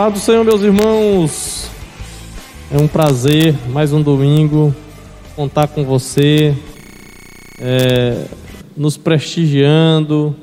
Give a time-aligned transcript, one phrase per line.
[0.00, 1.70] Paz do Senhor, meus irmãos.
[2.72, 4.74] É um prazer, mais um domingo,
[5.36, 6.56] contar com você,
[7.60, 8.24] é,
[8.74, 10.34] nos prestigiando,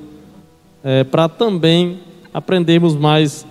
[0.83, 1.97] é, para também
[2.32, 3.47] aprendermos mais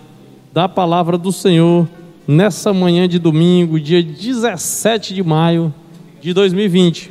[0.52, 1.88] da palavra do Senhor
[2.24, 5.74] nessa manhã de domingo, dia 17 de maio
[6.20, 7.10] de 2020.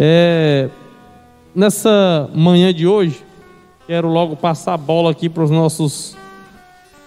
[0.00, 0.68] É,
[1.54, 3.24] nessa manhã de hoje,
[3.86, 6.16] quero logo passar a bola aqui para os nossos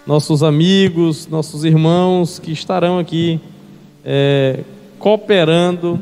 [0.10, 3.40] nossos amigos, nossos irmãos que estarão aqui
[4.04, 4.62] é,
[4.98, 6.00] cooperando,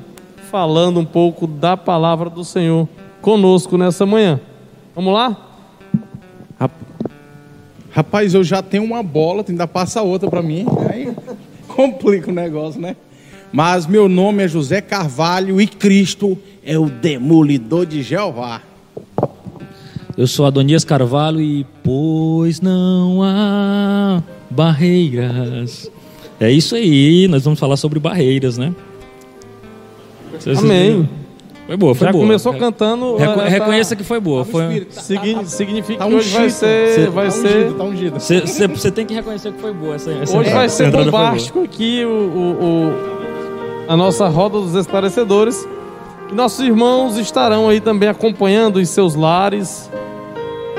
[0.49, 2.87] falando um pouco da palavra do Senhor
[3.21, 4.39] conosco nessa manhã.
[4.95, 5.35] Vamos lá?
[7.91, 11.13] Rapaz, eu já tenho uma bola, tem que passar outra para mim, aí
[11.67, 12.95] complica o negócio, né?
[13.51, 18.61] Mas meu nome é José Carvalho e Cristo é o demolidor de Jeová.
[20.17, 25.91] Eu sou Adonias Carvalho e pois não há barreiras.
[26.39, 28.73] É isso aí, nós vamos falar sobre barreiras, né?
[30.33, 31.07] Vocês Amém.
[31.67, 32.23] Foi boa, foi Já boa.
[32.23, 33.15] começou cantando.
[33.15, 33.49] Reco essa...
[33.49, 34.43] Reconheça que foi boa.
[34.43, 34.85] Foi...
[34.85, 35.35] Tá, Segui...
[35.35, 37.09] tá, significa tá que hoje vai ser.
[37.11, 37.73] vai tá ser...
[37.79, 38.69] Ungido, tá.
[38.75, 42.09] Você tem que reconhecer que foi boa essa, essa Hoje vai ser bombástico aqui o,
[42.09, 42.93] o, o,
[43.87, 45.67] a nossa roda dos esclarecedores.
[46.31, 49.87] E nossos irmãos estarão aí também acompanhando em seus lares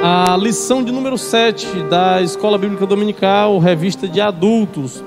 [0.03, 5.03] a lição de número 7 da Escola Bíblica Dominical, revista de adultos.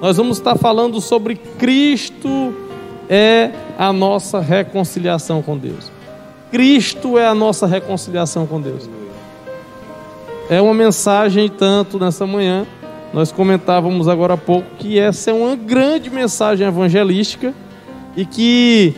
[0.00, 2.54] Nós vamos estar falando sobre Cristo
[3.10, 5.92] é a nossa reconciliação com Deus.
[6.50, 8.88] Cristo é a nossa reconciliação com Deus.
[10.48, 12.66] É uma mensagem tanto nessa manhã,
[13.12, 17.52] nós comentávamos agora há pouco que essa é uma grande mensagem evangelística
[18.16, 18.94] e que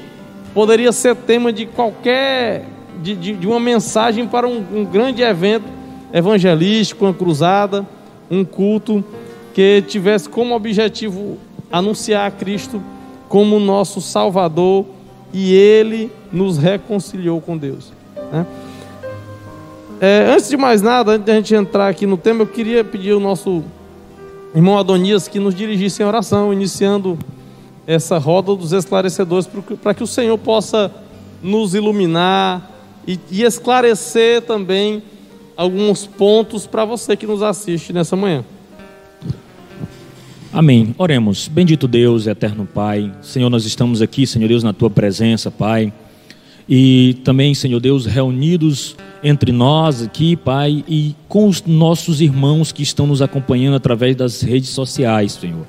[0.55, 2.74] poderia ser tema de qualquer
[3.05, 5.67] de, de, de uma mensagem para um, um grande evento
[6.11, 7.87] evangelístico, uma cruzada,
[8.31, 9.05] um culto
[9.53, 11.37] que tivesse como objetivo
[11.71, 12.83] anunciar a Cristo
[13.29, 14.87] como nosso Salvador
[15.35, 17.93] e Ele nos reconciliou com Deus.
[18.33, 18.47] Né?
[20.01, 22.83] É, antes de mais nada, antes de a gente entrar aqui no tema, eu queria
[22.83, 23.63] pedir ao nosso
[24.55, 27.19] irmão Adonias que nos dirigisse em oração, iniciando
[27.87, 29.49] essa roda dos esclarecedores,
[29.83, 30.91] para que o Senhor possa
[31.43, 32.74] nos iluminar,
[33.07, 35.03] e, e esclarecer também
[35.57, 38.45] alguns pontos para você que nos assiste nessa manhã.
[40.53, 40.95] Amém.
[40.97, 41.49] Oremos.
[41.49, 43.13] Bendito Deus, eterno Pai.
[43.23, 45.93] Senhor, nós estamos aqui, Senhor Deus, na tua presença, Pai.
[46.69, 52.83] E também, Senhor Deus, reunidos entre nós aqui, Pai, e com os nossos irmãos que
[52.83, 55.67] estão nos acompanhando através das redes sociais, Senhor.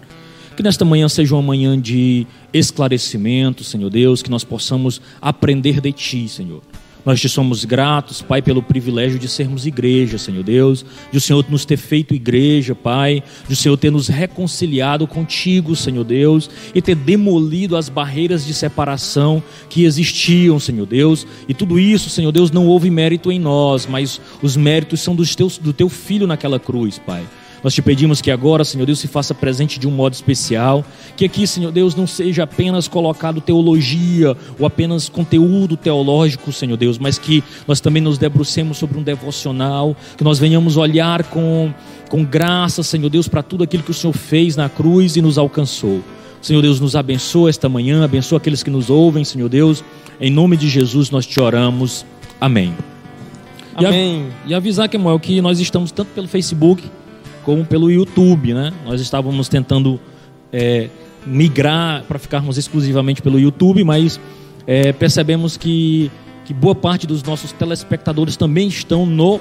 [0.56, 5.92] Que nesta manhã seja uma manhã de esclarecimento, Senhor Deus, que nós possamos aprender de
[5.92, 6.62] Ti, Senhor.
[7.06, 11.46] Nós te somos gratos, Pai, pelo privilégio de sermos igreja, Senhor Deus, de o Senhor
[11.50, 16.82] nos ter feito igreja, Pai, de o Senhor ter nos reconciliado contigo, Senhor Deus, e
[16.82, 21.28] ter demolido as barreiras de separação que existiam, Senhor Deus.
[21.48, 25.36] E tudo isso, Senhor Deus, não houve mérito em nós, mas os méritos são dos
[25.36, 27.24] teus, do teu filho naquela cruz, Pai.
[27.66, 30.86] Nós te pedimos que agora, Senhor Deus, se faça presente de um modo especial.
[31.18, 37.00] Que aqui, Senhor Deus, não seja apenas colocado teologia ou apenas conteúdo teológico, Senhor Deus,
[37.00, 41.74] mas que nós também nos debrucemos sobre um devocional, que nós venhamos olhar com,
[42.08, 45.40] com graça, Senhor Deus, para tudo aquilo que o Senhor fez na cruz e nos
[45.40, 46.04] alcançou.
[46.44, 49.84] Senhor Deus, nos abençoa esta manhã, abençoa aqueles que nos ouvem, Senhor Deus.
[50.22, 52.06] Em nome de Jesus nós te oramos.
[52.40, 52.76] Amém.
[53.74, 54.28] Amém.
[54.46, 56.84] E, avisar, Kemuel, que nós estamos tanto pelo Facebook
[57.46, 58.74] como pelo YouTube, né?
[58.84, 60.00] Nós estávamos tentando
[60.52, 60.90] é,
[61.26, 64.20] migrar para ficarmos exclusivamente pelo YouTube, mas
[64.66, 66.12] é, percebemos que,
[66.44, 69.40] que boa parte dos nossos telespectadores também estão no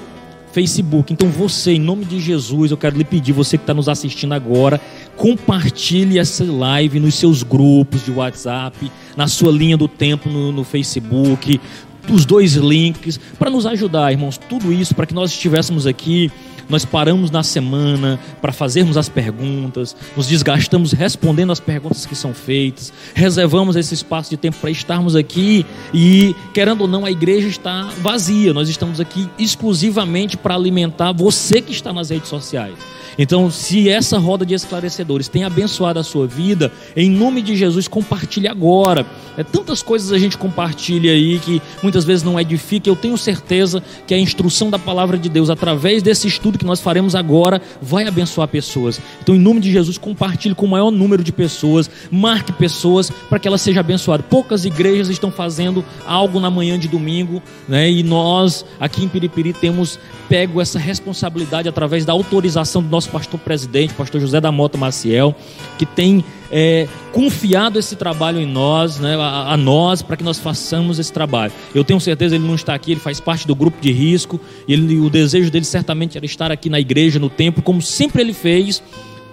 [0.53, 1.11] Facebook.
[1.11, 4.33] Então você, em nome de Jesus, eu quero lhe pedir, você que está nos assistindo
[4.33, 4.79] agora,
[5.17, 10.63] compartilhe essa live nos seus grupos de WhatsApp, na sua linha do tempo no, no
[10.63, 11.59] Facebook,
[12.07, 14.37] os dois links, para nos ajudar, irmãos.
[14.37, 16.31] Tudo isso para que nós estivéssemos aqui
[16.69, 22.33] nós paramos na semana para fazermos as perguntas, nos desgastamos respondendo as perguntas que são
[22.33, 27.47] feitas, reservamos esse espaço de tempo para estarmos aqui e, querendo ou não, a igreja
[27.47, 28.53] está vazia.
[28.53, 32.75] Nós estamos aqui exclusivamente para alimentar você que está nas redes sociais.
[33.17, 37.87] Então, se essa roda de esclarecedores tem abençoado a sua vida, em nome de Jesus,
[37.87, 39.05] compartilhe agora.
[39.37, 42.89] É, tantas coisas a gente compartilha aí que muitas vezes não edifica.
[42.89, 46.81] Eu tenho certeza que a instrução da palavra de Deus, através desse estudo que nós
[46.81, 49.01] faremos agora vai abençoar pessoas.
[49.21, 53.39] Então, em nome de Jesus, compartilhe com o maior número de pessoas, marque pessoas para
[53.39, 54.25] que elas sejam abençoadas.
[54.29, 57.89] Poucas igrejas estão fazendo algo na manhã de domingo, né?
[57.89, 63.39] E nós aqui em Piripiri temos pego essa responsabilidade através da autorização do nosso pastor
[63.39, 65.35] presidente, pastor José da Mota Maciel,
[65.77, 70.39] que tem é, confiado esse trabalho em nós, né, a, a nós, para que nós
[70.39, 71.51] façamos esse trabalho.
[71.73, 74.99] Eu tenho certeza ele não está aqui, ele faz parte do grupo de risco, ele,
[74.99, 78.81] o desejo dele certamente era estar aqui na igreja, no templo, como sempre ele fez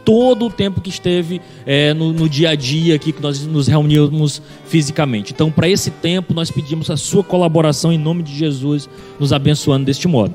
[0.05, 3.69] todo o tempo que esteve é, no, no, dia a dia aqui, que nós nos
[3.69, 5.33] reunimos fisicamente.
[5.33, 8.89] Então, para esse tempo, nós pedimos a sua colaboração em nome de Jesus,
[9.19, 10.35] nos abençoando deste modo.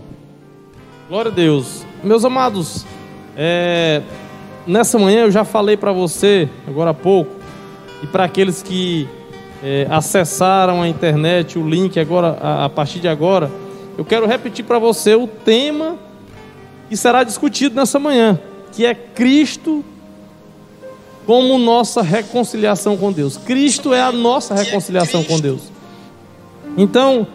[1.10, 1.86] Glória a Deus.
[2.04, 2.86] Meus amados,
[3.36, 4.02] é,
[4.68, 7.32] nessa manhã eu já falei para você, agora há pouco,
[8.04, 9.08] e para aqueles que
[9.64, 13.50] é, acessaram a internet, o link agora, a, a partir de agora,
[13.98, 15.98] eu quero repetir para você o tema
[16.90, 18.40] que será discutido nessa manhã,
[18.72, 19.84] que é Cristo
[21.26, 23.38] como nossa reconciliação com Deus.
[23.38, 25.64] Cristo é a nossa reconciliação com Deus.
[26.78, 27.28] Então,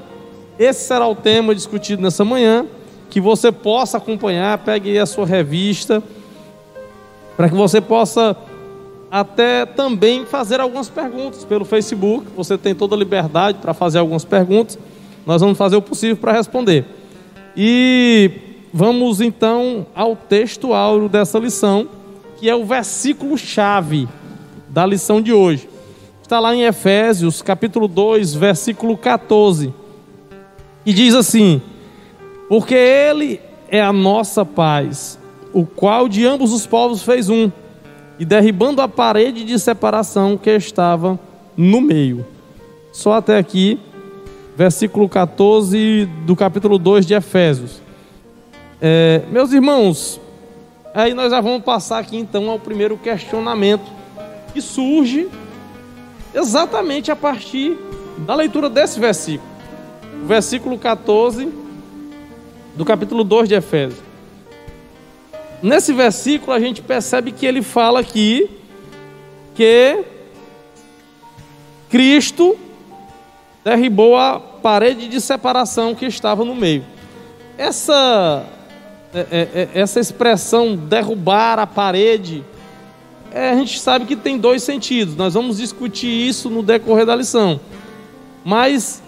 [0.59, 2.65] esse será o tema discutido nessa manhã
[3.11, 6.03] que você possa acompanhar, pegue aí a sua revista,
[7.37, 8.37] para que você possa
[9.11, 12.27] até também fazer algumas perguntas pelo Facebook.
[12.37, 14.79] Você tem toda a liberdade para fazer algumas perguntas.
[15.27, 16.85] Nós vamos fazer o possível para responder.
[17.57, 18.31] E
[18.73, 21.87] vamos então ao texto áureo dessa lição,
[22.39, 24.09] que é o versículo chave
[24.69, 25.69] da lição de hoje.
[26.23, 29.75] Está lá em Efésios, capítulo 2, versículo 14.
[30.87, 31.61] E diz assim:
[32.49, 35.19] porque Ele é a nossa paz,
[35.53, 37.51] o qual de ambos os povos fez um,
[38.19, 41.19] e derribando a parede de separação que estava
[41.57, 42.25] no meio.
[42.93, 43.79] Só até aqui,
[44.57, 47.81] versículo 14 do capítulo 2 de Efésios.
[48.81, 50.21] É, meus irmãos,
[50.95, 53.91] aí nós já vamos passar aqui então ao primeiro questionamento
[54.53, 55.29] que surge
[56.35, 57.77] exatamente a partir
[58.19, 59.51] da leitura desse versículo.
[60.27, 61.49] Versículo 14
[62.77, 64.12] do capítulo 2 de Efésios.
[65.63, 68.51] Nesse versículo a gente percebe que ele fala aqui
[69.55, 70.05] que
[71.89, 72.59] Cristo
[73.65, 76.85] derribou a parede de separação que estava no meio.
[77.57, 78.45] Essa,
[79.15, 82.43] é, é, é, essa expressão derrubar a parede,
[83.33, 85.17] a gente sabe que tem dois sentidos.
[85.17, 87.61] Nós vamos discutir isso no decorrer da lição.
[88.45, 89.02] Mas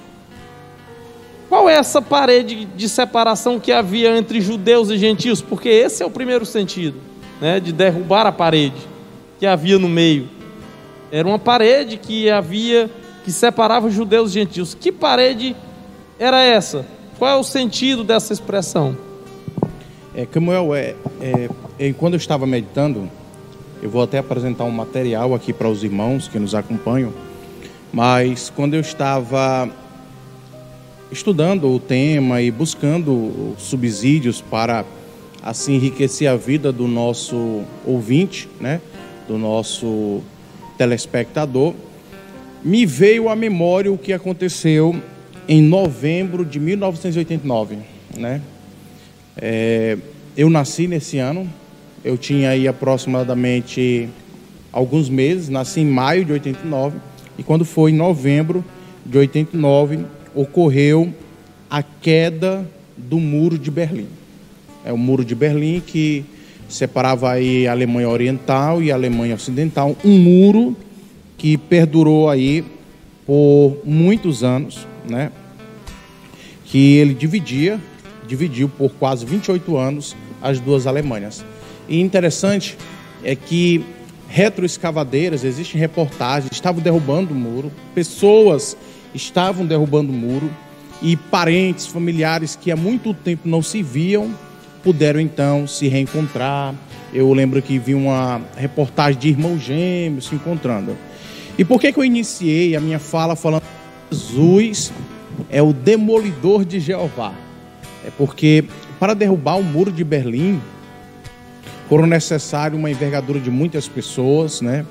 [1.55, 5.41] qual é essa parede de separação que havia entre judeus e gentios?
[5.41, 6.97] Porque esse é o primeiro sentido,
[7.41, 8.75] né, de derrubar a parede
[9.39, 10.29] que havia no meio.
[11.13, 12.91] Era uma parede que havia
[13.23, 14.75] que separava judeus e gentios.
[14.75, 15.55] Que parede
[16.19, 16.85] era essa?
[17.21, 18.97] Qual é o sentido dessa expressão?
[20.13, 21.49] É, Samuel, é, é,
[21.79, 23.09] é, quando eu estava meditando,
[23.81, 27.13] eu vou até apresentar um material aqui para os irmãos que nos acompanham,
[27.93, 29.71] mas quando eu estava
[31.15, 34.85] estudando o tema e buscando subsídios para
[35.41, 38.81] assim enriquecer a vida do nosso ouvinte, né,
[39.29, 40.21] do nosso
[40.77, 41.73] telespectador,
[42.65, 45.01] me veio à memória o que aconteceu
[45.49, 47.79] em novembro de 1989,
[48.19, 48.41] né?
[49.37, 49.97] É,
[50.37, 51.49] eu nasci nesse ano,
[52.05, 54.09] eu tinha aí aproximadamente
[54.73, 56.99] alguns meses, nasci em maio de 89
[57.39, 58.65] e quando foi em novembro
[59.07, 60.01] de 89
[60.35, 61.13] ocorreu
[61.71, 64.09] a queda do muro de Berlim.
[64.85, 66.25] É o muro de Berlim que
[66.69, 70.77] separava aí a Alemanha Oriental e a Alemanha Ocidental, um muro
[71.37, 72.65] que perdurou aí
[73.27, 75.31] por muitos anos, né?
[76.65, 77.81] Que ele dividia,
[78.27, 81.45] dividiu por quase 28 anos as duas Alemanhas.
[81.89, 82.77] E interessante
[83.23, 83.85] é que
[84.29, 88.77] retroescavadeiras, existem reportagens, estavam derrubando o muro, pessoas
[89.15, 90.51] estavam derrubando o muro
[91.01, 94.31] e parentes, familiares que há muito tempo não se viam
[94.85, 96.75] puderam então se reencontrar.
[97.13, 100.97] Eu lembro que vi uma reportagem de irmãos gêmeos se encontrando.
[101.57, 103.63] E por que, que eu iniciei a minha fala falando
[104.11, 104.93] que Jesus
[105.49, 107.33] é o demolidor de Jeová?
[108.07, 108.65] É porque
[109.01, 110.61] para derrubar o muro de Berlim
[111.89, 114.85] foram necessários uma envergadura de muitas pessoas, né?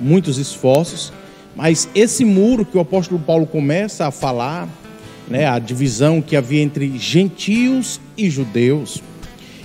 [0.00, 1.12] muitos esforços.
[1.56, 4.68] Mas esse muro que o apóstolo Paulo começa a falar,
[5.28, 9.02] né, a divisão que havia entre gentios e judeus,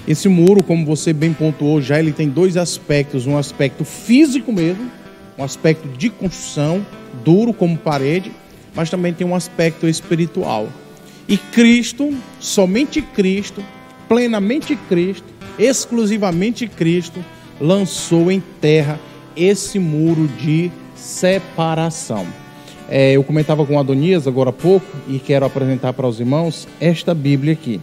[0.08, 4.90] esse muro, como você bem pontuou já, ele tem dois aspectos: um aspecto físico mesmo,
[5.38, 6.86] um aspecto de construção,
[7.24, 8.32] duro como parede,
[8.74, 10.68] mas também tem um aspecto espiritual.
[11.28, 13.64] E Cristo, somente Cristo,
[14.08, 15.28] plenamente Cristo,
[15.60, 17.24] exclusivamente Cristo,
[17.62, 19.00] lançou em terra
[19.36, 22.28] esse muro de separação.
[22.90, 27.14] É, eu comentava com Adonias agora há pouco e quero apresentar para os irmãos esta
[27.14, 27.80] Bíblia aqui.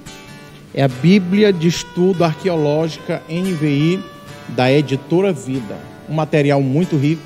[0.74, 4.02] É a Bíblia de Estudo Arqueológica NVI
[4.48, 5.78] da editora Vida.
[6.08, 7.22] Um material muito rico.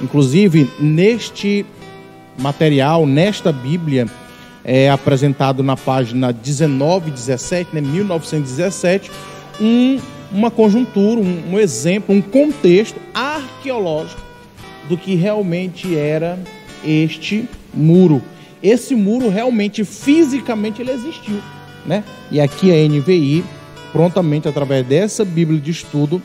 [0.00, 1.64] Inclusive, neste
[2.38, 4.06] material, nesta Bíblia,
[4.64, 9.10] é apresentado na página 19, 17, né, 1917,
[9.60, 9.98] um,
[10.30, 14.27] uma conjuntura, um, um exemplo, um contexto arqueológico
[14.88, 16.38] do que realmente era
[16.84, 18.22] este muro.
[18.62, 21.40] Esse muro realmente, fisicamente, ele existiu.
[21.86, 22.02] Né?
[22.30, 23.44] E aqui a NVI,
[23.92, 26.20] prontamente, através dessa Bíblia de estudo,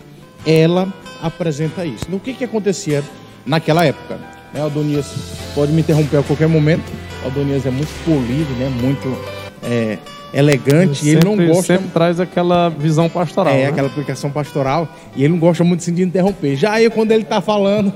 [0.46, 0.91] ela
[1.22, 2.10] apresenta isso.
[2.10, 3.03] No que, que acontecia
[3.46, 4.20] naquela época?
[4.53, 5.13] Né, Adonias
[5.55, 6.84] pode me interromper a qualquer momento.
[7.25, 8.70] Adonias é muito polido, né?
[8.70, 9.17] muito
[9.63, 9.98] é,
[10.34, 11.08] elegante.
[11.08, 11.78] Ele, e ele não gosta.
[11.78, 13.54] sempre traz aquela visão pastoral.
[13.54, 13.68] É, né?
[13.68, 14.90] aquela aplicação pastoral.
[15.16, 16.56] E ele não gosta muito assim, de interromper.
[16.56, 17.94] Já eu, quando ele está falando,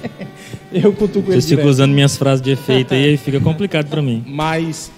[0.72, 1.38] eu cutuco ele.
[1.38, 4.22] Eu fico usando minhas frases de efeito aí, fica complicado para mim.
[4.26, 4.92] Mas,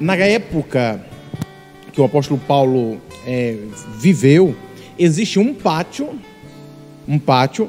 [0.00, 1.00] na época
[1.92, 3.56] que o apóstolo Paulo é,
[3.98, 4.54] viveu,
[4.98, 6.10] existe um pátio,
[7.06, 7.68] um pátio,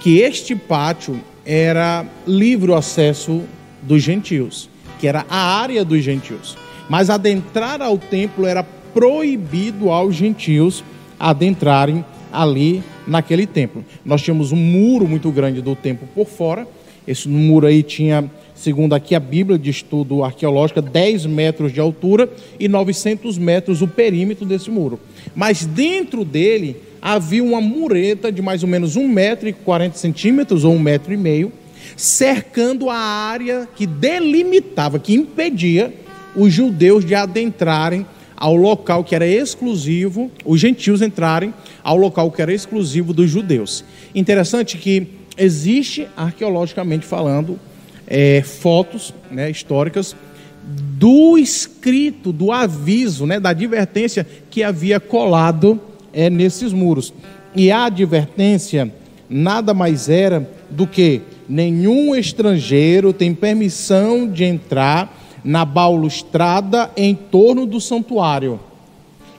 [0.00, 3.42] que este pátio era livre o acesso
[3.82, 6.56] dos gentios, que era a área dos gentios.
[6.88, 10.84] Mas adentrar ao templo era proibido aos gentios
[11.18, 13.84] adentrarem ali naquele templo.
[14.04, 16.66] Nós tínhamos um muro muito grande do templo por fora.
[17.06, 22.28] Esse muro aí tinha, segundo aqui a Bíblia de estudo arqueológico, 10 metros de altura
[22.58, 25.00] e 900 metros o perímetro desse muro.
[25.34, 31.50] Mas dentro dele havia uma mureta de mais ou menos 1,40m ou 1,5m,
[31.96, 35.92] cercando a área que delimitava, que impedia
[36.34, 42.42] os judeus de adentrarem ao local que era exclusivo, os gentios entrarem ao local que
[42.42, 43.84] era exclusivo dos judeus.
[44.14, 47.58] Interessante que existe, arqueologicamente falando,
[48.06, 50.16] é, fotos né, históricas
[50.64, 55.80] do escrito, do aviso, né, da advertência que havia colado
[56.12, 57.12] é, nesses muros.
[57.54, 58.92] E a advertência
[59.28, 67.66] nada mais era do que nenhum estrangeiro tem permissão de entrar na balustrada em torno
[67.66, 68.60] do santuário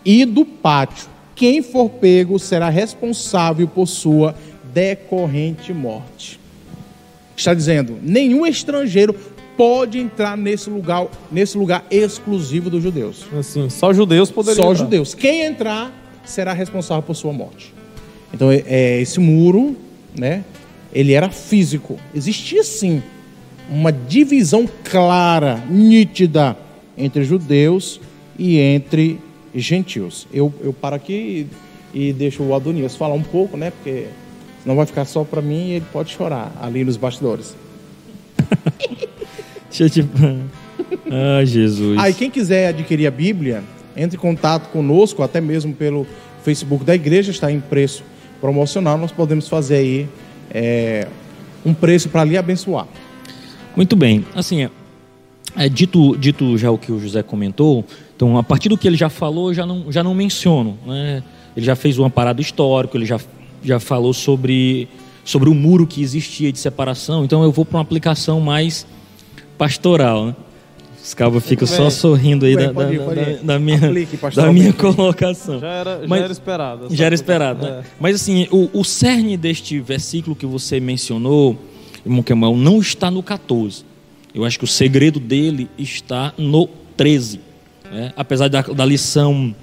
[0.06, 1.08] e do pátio.
[1.36, 4.36] Quem for pego será responsável por sua
[4.74, 6.40] decorrente morte.
[7.36, 9.16] Está dizendo, nenhum estrangeiro
[9.58, 13.26] pode entrar nesse lugar, nesse lugar exclusivo dos judeus.
[13.38, 14.84] Assim, só judeus poderiam Só entrar.
[14.84, 15.14] judeus.
[15.14, 15.92] Quem entrar
[16.26, 17.74] será responsável por sua morte.
[18.34, 19.76] Então, é, é, esse muro,
[20.18, 20.44] né,
[20.92, 22.00] ele era físico.
[22.14, 23.02] Existia sim
[23.70, 26.58] uma divisão clara, nítida
[26.98, 28.00] entre judeus
[28.38, 29.20] e entre
[29.56, 30.28] gentios.
[30.34, 31.48] Eu, eu paro aqui
[31.94, 34.08] e, e deixo o Adonias falar um pouco, né, porque
[34.66, 37.56] não vai ficar só para mim e ele pode chorar ali nos bastidores.
[39.70, 40.10] Deixa eu te.
[41.10, 41.98] Ah, Jesus.
[42.00, 43.64] Aí, quem quiser adquirir a Bíblia,
[43.98, 46.06] entre em contato conosco, até mesmo pelo
[46.44, 48.04] Facebook da igreja, está em preço
[48.40, 48.98] promocional.
[48.98, 50.10] Nós podemos fazer aí
[50.52, 51.08] é,
[51.66, 52.88] um preço para lhe abençoar.
[53.76, 54.26] Muito bem.
[54.36, 54.70] Assim, é,
[55.56, 57.84] é, dito, dito já o que o José comentou,
[58.16, 60.78] então a partir do que ele já falou, já não, já não menciono.
[60.86, 61.24] Né?
[61.56, 63.20] Ele já fez um parado histórico, ele já,
[63.64, 64.88] já falou sobre,
[65.24, 68.86] sobre o muro que existia de separação, então eu vou para uma aplicação mais
[69.58, 70.28] pastoral.
[70.28, 70.36] Né?
[71.04, 73.38] Os cabos ficam só sorrindo aí Bem, da, pode ir, da- pode da- ir.
[73.44, 75.60] da minha, Aplique, da minha colocação.
[75.60, 76.88] Já era, já Mas- era esperado.
[76.96, 77.82] Já era esperado, né?
[77.84, 77.84] É.
[78.00, 81.60] Mas assim, o, o cerne deste versículo que você mencionou,
[82.06, 83.86] irmão Kemal, não está no 14.
[84.34, 86.68] Eu acho que o segredo dele está no
[86.98, 87.40] 13.
[87.92, 88.14] né?
[88.16, 89.56] Apesar da, da lição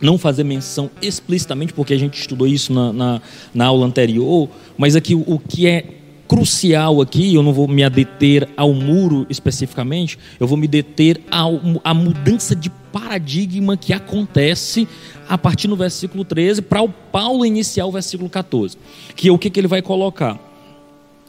[0.00, 3.22] não fazer menção explicitamente, porque a gente estudou isso na, na,
[3.54, 5.84] na aula anterior, mas aqui o, o que é
[6.26, 11.94] crucial aqui, eu não vou me adeter ao muro especificamente, eu vou me deter à
[11.94, 14.88] mudança de paradigma que acontece
[15.28, 18.76] a partir do versículo 13 para o Paulo iniciar o versículo 14.
[19.14, 20.51] Que é o que, que ele vai colocar?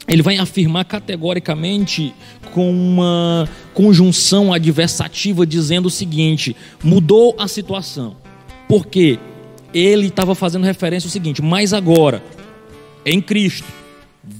[0.06, 2.14] Ele vai afirmar categoricamente
[2.52, 8.16] com uma conjunção adversativa dizendo o seguinte: mudou a situação.
[8.68, 9.18] Porque
[9.72, 12.22] ele estava fazendo referência ao seguinte: mas agora,
[13.04, 13.66] em Cristo,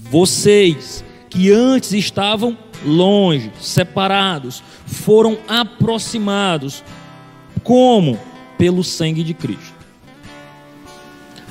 [0.09, 6.83] vocês que antes estavam longe, separados, foram aproximados.
[7.63, 8.19] Como?
[8.57, 9.74] Pelo sangue de Cristo.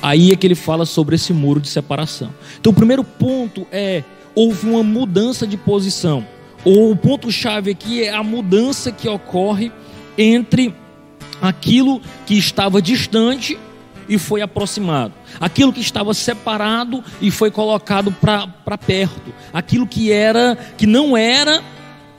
[0.05, 2.31] Aí é que ele fala sobre esse muro de separação.
[2.61, 6.27] Então, o primeiro ponto é: houve uma mudança de posição.
[6.63, 9.73] O ponto-chave aqui é a mudança que ocorre
[10.19, 10.75] entre
[11.41, 13.59] aquilo que estava distante
[14.07, 20.55] e foi aproximado, aquilo que estava separado e foi colocado para perto, aquilo que era,
[20.77, 21.63] que não era,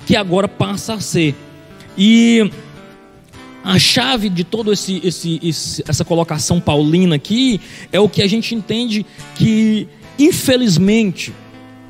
[0.08, 1.36] que agora passa a ser.
[1.96, 2.50] E
[3.65, 7.60] a chave de todo esse, esse, esse, essa colocação paulina aqui
[7.91, 9.03] é o que a gente entende
[9.34, 9.88] que,
[10.19, 11.34] infelizmente,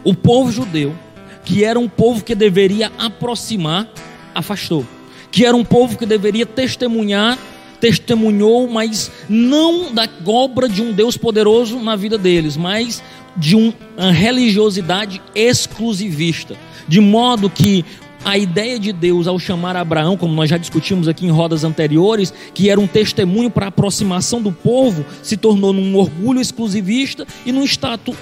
[0.02, 0.96] o povo judeu,
[1.44, 3.90] que era um povo que deveria aproximar,
[4.34, 4.86] afastou.
[5.30, 7.38] Que era um povo que deveria testemunhar,
[7.82, 13.04] testemunhou, mas não da obra de um Deus poderoso na vida deles, mas
[13.36, 16.56] de uma religiosidade exclusivista.
[16.88, 17.84] De modo que
[18.26, 22.34] a ideia de Deus ao chamar Abraão, como nós já discutimos aqui em rodas anteriores,
[22.56, 27.52] que era um testemunho para a aproximação do povo, se tornou num orgulho exclusivista e
[27.52, 28.16] num status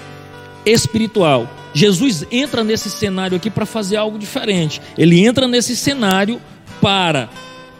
[0.66, 1.48] espiritual.
[1.72, 4.80] Jesus entra nesse cenário aqui para fazer algo diferente.
[4.96, 6.38] Ele entra nesse cenário
[6.82, 7.30] para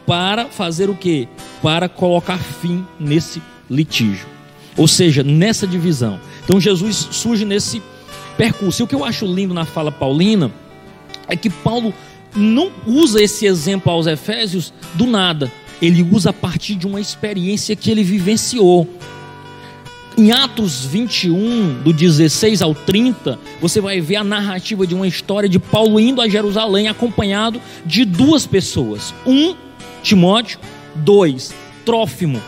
[0.06, 1.28] para fazer o quê?
[1.62, 3.40] Para colocar fim nesse
[3.70, 4.26] litígio.
[4.76, 6.20] Ou seja, nessa divisão.
[6.44, 7.82] Então Jesus surge nesse
[8.36, 8.82] percurso.
[8.82, 10.50] E o que eu acho lindo na fala paulina
[11.28, 11.94] é que Paulo
[12.34, 15.50] não usa esse exemplo aos Efésios do nada.
[15.80, 18.88] Ele usa a partir de uma experiência que ele vivenciou.
[20.16, 25.48] Em Atos 21, do 16 ao 30, você vai ver a narrativa de uma história
[25.48, 29.12] de Paulo indo a Jerusalém acompanhado de duas pessoas.
[29.26, 29.56] Um,
[30.02, 30.60] Timóteo,
[30.94, 31.52] dois,
[31.84, 32.40] Trófimo.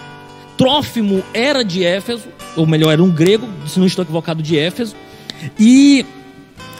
[0.57, 4.95] Trófimo era de Éfeso, ou melhor, era um grego, se não estou equivocado, de Éfeso.
[5.59, 6.07] E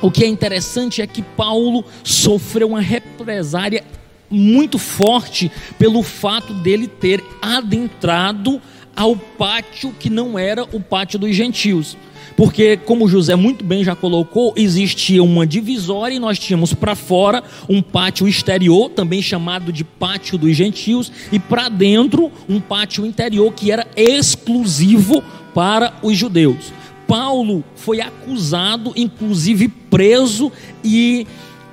[0.01, 3.85] o que é interessante é que Paulo sofreu uma represária
[4.31, 8.61] muito forte pelo fato dele ter adentrado
[8.95, 11.97] ao pátio que não era o pátio dos gentios.
[12.37, 17.43] Porque, como José muito bem já colocou, existia uma divisória e nós tínhamos para fora
[17.67, 23.51] um pátio exterior, também chamado de pátio dos gentios, e para dentro um pátio interior
[23.55, 25.23] que era exclusivo
[25.55, 26.76] para os judeus.
[27.07, 30.51] Paulo foi acusado, inclusive preso
[30.83, 31.27] e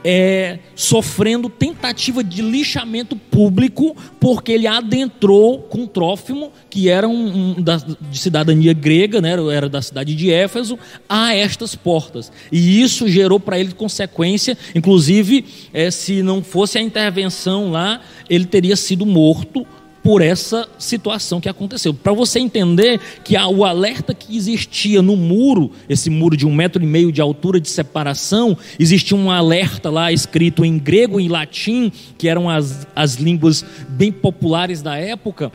[0.04, 7.62] é, sofrendo tentativa de lixamento público, porque ele adentrou com Trófimo, que era um, um
[7.62, 12.32] da, de cidadania grega, né, era da cidade de Éfeso, a estas portas.
[12.52, 18.46] E isso gerou para ele consequência, inclusive, é, se não fosse a intervenção lá, ele
[18.46, 19.66] teria sido morto
[20.04, 21.94] por essa situação que aconteceu.
[21.94, 26.84] Para você entender que o alerta que existia no muro, esse muro de um metro
[26.84, 31.90] e meio de altura de separação, existia um alerta lá escrito em grego e latim,
[32.18, 35.52] que eram as, as línguas bem populares da época,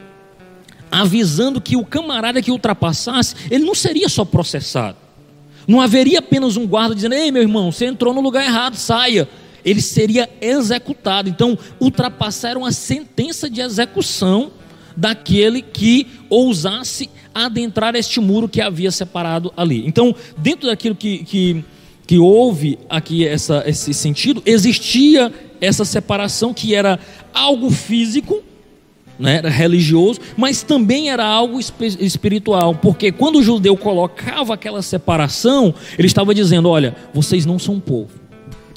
[0.91, 4.97] avisando que o camarada que ultrapassasse, ele não seria só processado.
[5.67, 9.29] Não haveria apenas um guarda dizendo: Ei, meu irmão, você entrou no lugar errado, saia
[9.69, 11.29] ele seria executado.
[11.29, 14.51] Então, ultrapassaram a sentença de execução
[14.97, 19.87] daquele que ousasse adentrar este muro que havia separado ali.
[19.87, 21.65] Então, dentro daquilo que, que,
[22.07, 26.99] que houve aqui essa, esse sentido, existia essa separação que era
[27.33, 28.43] algo físico,
[29.19, 31.61] né, era religioso, mas também era algo
[32.01, 37.81] espiritual, porque quando o judeu colocava aquela separação, ele estava dizendo: olha, vocês não são
[37.81, 38.28] povo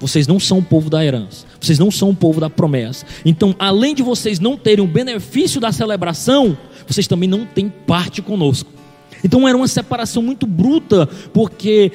[0.01, 1.45] vocês não são o povo da herança.
[1.59, 3.05] Vocês não são o povo da promessa.
[3.23, 8.19] Então, além de vocês não terem o benefício da celebração, vocês também não têm parte
[8.19, 8.69] conosco.
[9.23, 11.91] Então, era uma separação muito bruta, porque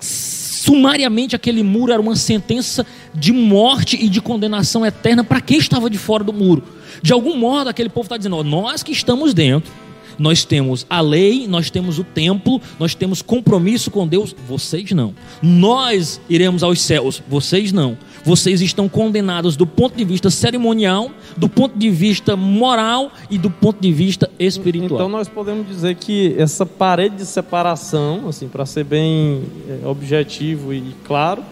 [0.00, 5.90] sumariamente aquele muro era uma sentença de morte e de condenação eterna para quem estava
[5.90, 6.62] de fora do muro.
[7.02, 9.70] De algum modo, aquele povo está dizendo: nós que estamos dentro
[10.18, 15.14] nós temos a lei, nós temos o templo, nós temos compromisso com Deus, vocês não.
[15.42, 17.96] Nós iremos aos céus, vocês não.
[18.24, 23.50] Vocês estão condenados do ponto de vista cerimonial, do ponto de vista moral e do
[23.50, 25.00] ponto de vista espiritual.
[25.00, 30.74] Então nós podemos dizer que essa parede de separação, assim, para ser bem é, objetivo
[30.74, 31.42] e claro,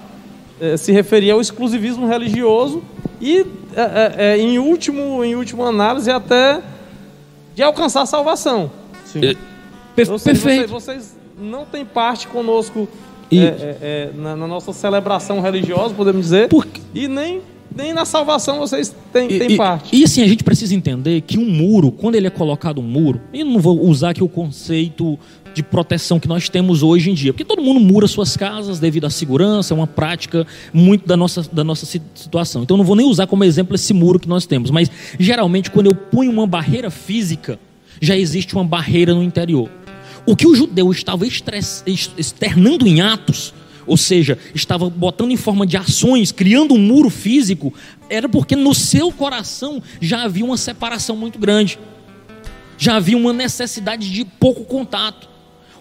[0.60, 2.82] é, se referia ao exclusivismo religioso
[3.20, 3.46] e,
[3.76, 6.60] é, em último, em última análise, até
[7.54, 8.70] de alcançar a salvação.
[9.04, 9.24] Sim.
[9.24, 9.34] É,
[9.94, 10.68] per seja, perfeito.
[10.68, 12.88] Vocês, vocês, não têm parte conosco
[13.30, 16.66] é, é, é, na, na, nossa celebração religiosa, podemos dizer, Por...
[16.94, 17.40] e nem,
[17.74, 19.94] nem na salvação vocês têm, e, têm parte.
[19.94, 22.84] E, e assim, a gente precisa entender que um muro, quando ele é colocado um
[22.84, 25.18] muro, e não vou usar aqui o conceito
[25.54, 27.32] de proteção que nós temos hoje em dia.
[27.32, 31.42] Porque todo mundo mura suas casas devido à segurança, é uma prática muito da nossa,
[31.50, 32.62] da nossa situação.
[32.62, 35.86] Então não vou nem usar como exemplo esse muro que nós temos, mas geralmente quando
[35.86, 37.58] eu ponho uma barreira física,
[38.00, 39.70] já existe uma barreira no interior.
[40.26, 43.54] O que o judeu estava externando em Atos
[43.86, 47.72] ou seja, estava botando em forma de ações, criando um muro físico,
[48.08, 51.78] era porque no seu coração já havia uma separação muito grande,
[52.78, 55.33] já havia uma necessidade de pouco contato.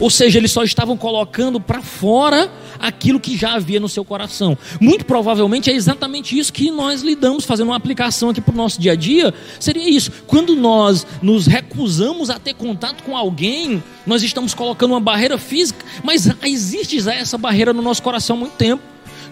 [0.04, 4.58] Ou seja, eles só estavam colocando para fora aquilo que já havia no seu coração.
[4.78, 8.82] Muito provavelmente é exatamente isso que nós lidamos, fazendo uma aplicação aqui para o nosso
[8.82, 9.34] dia a dia.
[9.62, 10.12] Seria isso.
[10.28, 15.86] Quando nós nos recusamos a ter contato com alguém, nós estamos colocando uma barreira física,
[16.04, 18.84] mas existe essa barreira no nosso coração há muito tempo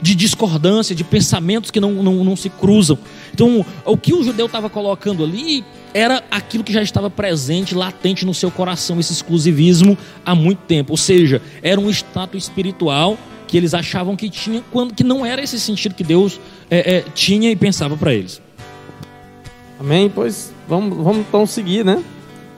[0.01, 2.97] de discordância, de pensamentos que não, não, não se cruzam.
[3.33, 5.63] Então, o que o judeu estava colocando ali
[5.93, 10.91] era aquilo que já estava presente, latente no seu coração, esse exclusivismo há muito tempo.
[10.91, 13.17] Ou seja, era um status espiritual
[13.47, 16.39] que eles achavam que tinha, quando que não era esse sentido que Deus
[16.69, 18.41] é, é, tinha e pensava para eles.
[19.79, 20.09] Amém?
[20.13, 22.01] Pois vamos, vamos então seguir, né?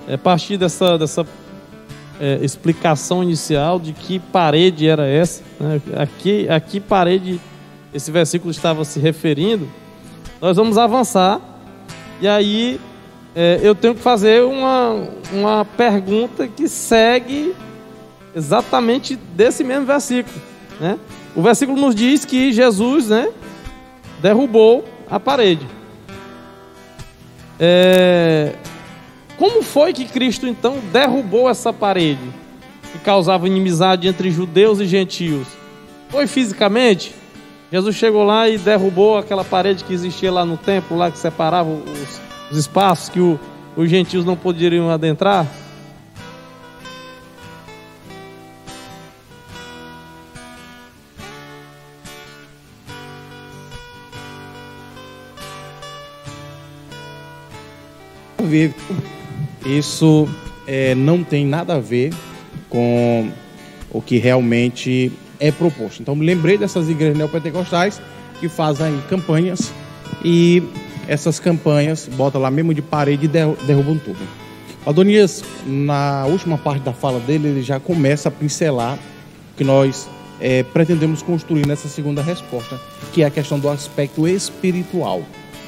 [0.07, 1.25] É a partir dessa, dessa
[2.19, 5.81] é, explicação inicial de que parede era essa, né?
[5.95, 7.39] aqui, aqui parede
[7.93, 9.67] esse versículo estava se referindo,
[10.43, 11.39] nós vamos avançar
[12.19, 12.77] e aí
[13.34, 17.56] é, eu tenho que fazer uma, uma pergunta que segue
[18.36, 20.36] exatamente desse mesmo versículo.
[20.82, 20.99] Né?
[21.34, 23.32] O versículo nos diz que Jesus né,
[24.21, 25.65] derrubou a parede.
[27.58, 28.51] É,
[29.38, 32.34] como foi que Cristo então derrubou essa parede
[32.91, 35.47] que causava inimizade entre judeus e gentios?
[36.10, 37.22] Foi fisicamente?
[37.73, 41.71] Jesus chegou lá e derrubou aquela parede que existia lá no templo, lá que separava
[41.71, 43.39] os, os espaços que o,
[43.75, 45.47] os gentios não poderiam adentrar?
[59.65, 60.29] Isso
[60.67, 62.13] é, não tem nada a ver
[62.69, 63.31] com
[63.89, 66.02] o que realmente é proposto.
[66.02, 68.02] Então, me lembrei dessas igrejas neopentecostais
[68.39, 69.72] que fazem campanhas
[70.24, 70.63] e
[71.08, 74.19] essas campanhas, bota lá mesmo de parede e derrubam tudo.
[74.86, 80.10] Adonias, na última parte da fala dele, ele já começa a pincelar o que nós
[80.41, 82.80] é, pretendemos construir nessa segunda resposta,
[83.13, 85.24] que é a questão do aspecto espiritual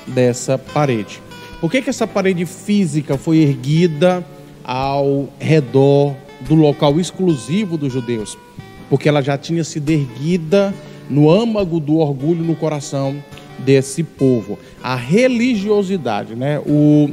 [0.07, 1.21] dessa parede.
[1.61, 4.25] Por que, que essa parede física foi erguida
[4.63, 8.37] ao redor do local exclusivo dos judeus?
[8.89, 10.73] Porque ela já tinha sido erguida
[11.09, 13.15] no âmago do orgulho no coração
[13.59, 14.59] desse povo.
[14.83, 16.59] A religiosidade, né?
[16.59, 17.09] o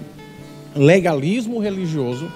[0.75, 2.31] legalismo religioso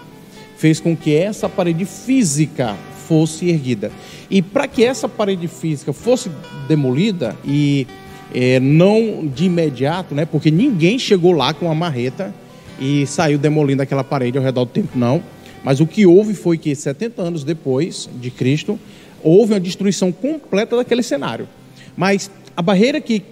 [0.57, 3.91] fez com que essa parede física fosse erguida.
[4.31, 6.31] E para que essa parede física fosse
[6.67, 7.87] demolida e
[8.35, 10.25] é, não de imediato, né?
[10.25, 12.35] Porque ninguém chegou lá com uma marreta
[12.81, 15.23] e saiu demolindo aquela parede ao redor do tempo, não.
[15.63, 18.79] Mas o que houve foi que 70 anos depois de Cristo,
[19.27, 21.49] houve uma destruição completa daquele cenário.
[21.97, 23.23] Mas a barreira que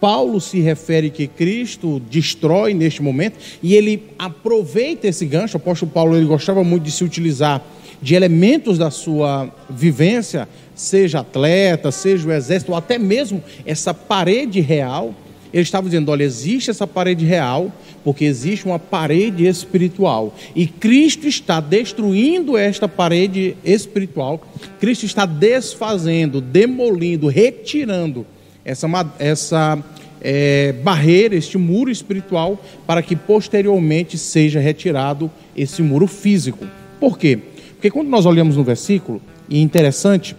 [0.00, 5.56] Paulo se refere que Cristo destrói neste momento e ele aproveita esse gancho.
[5.56, 7.60] O apóstolo Paulo ele gostava muito de se utilizar
[8.00, 14.60] de elementos da sua vivência, seja atleta, seja o exército, ou até mesmo essa parede
[14.60, 15.14] real.
[15.52, 17.72] Ele estava dizendo: olha, existe essa parede real,
[18.04, 20.34] porque existe uma parede espiritual.
[20.54, 24.40] E Cristo está destruindo esta parede espiritual,
[24.80, 28.26] Cristo está desfazendo, demolindo, retirando
[28.64, 29.84] essa, essa
[30.20, 36.66] é, barreira, este muro espiritual, para que posteriormente seja retirado esse muro físico.
[36.98, 37.38] Por quê?
[37.74, 40.34] Porque quando nós olhamos no versículo, e é interessante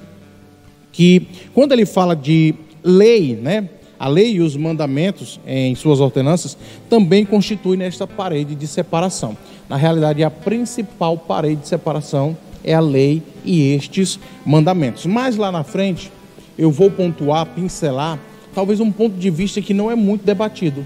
[0.91, 3.69] que quando ele fala de lei, né?
[3.99, 6.57] A lei e os mandamentos em suas ordenanças
[6.89, 9.35] também constituem nesta parede de separação.
[9.67, 15.05] Na realidade, a principal parede de separação é a lei e estes mandamentos.
[15.05, 16.11] Mas lá na frente,
[16.57, 18.19] eu vou pontuar, pincelar,
[18.53, 20.85] talvez um ponto de vista que não é muito debatido.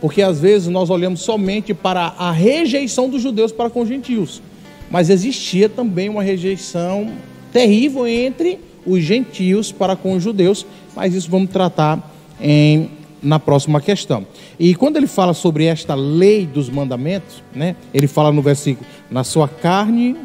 [0.00, 4.42] Porque às vezes nós olhamos somente para a rejeição dos judeus para com os gentios.
[4.90, 7.10] Mas existia também uma rejeição
[7.52, 12.11] terrível entre os gentios para com os judeus, mas isso vamos tratar
[12.42, 12.90] em,
[13.22, 14.26] na próxima questão.
[14.58, 19.24] E quando ele fala sobre esta lei dos mandamentos, né, ele fala no versículo: na
[19.24, 20.16] sua carne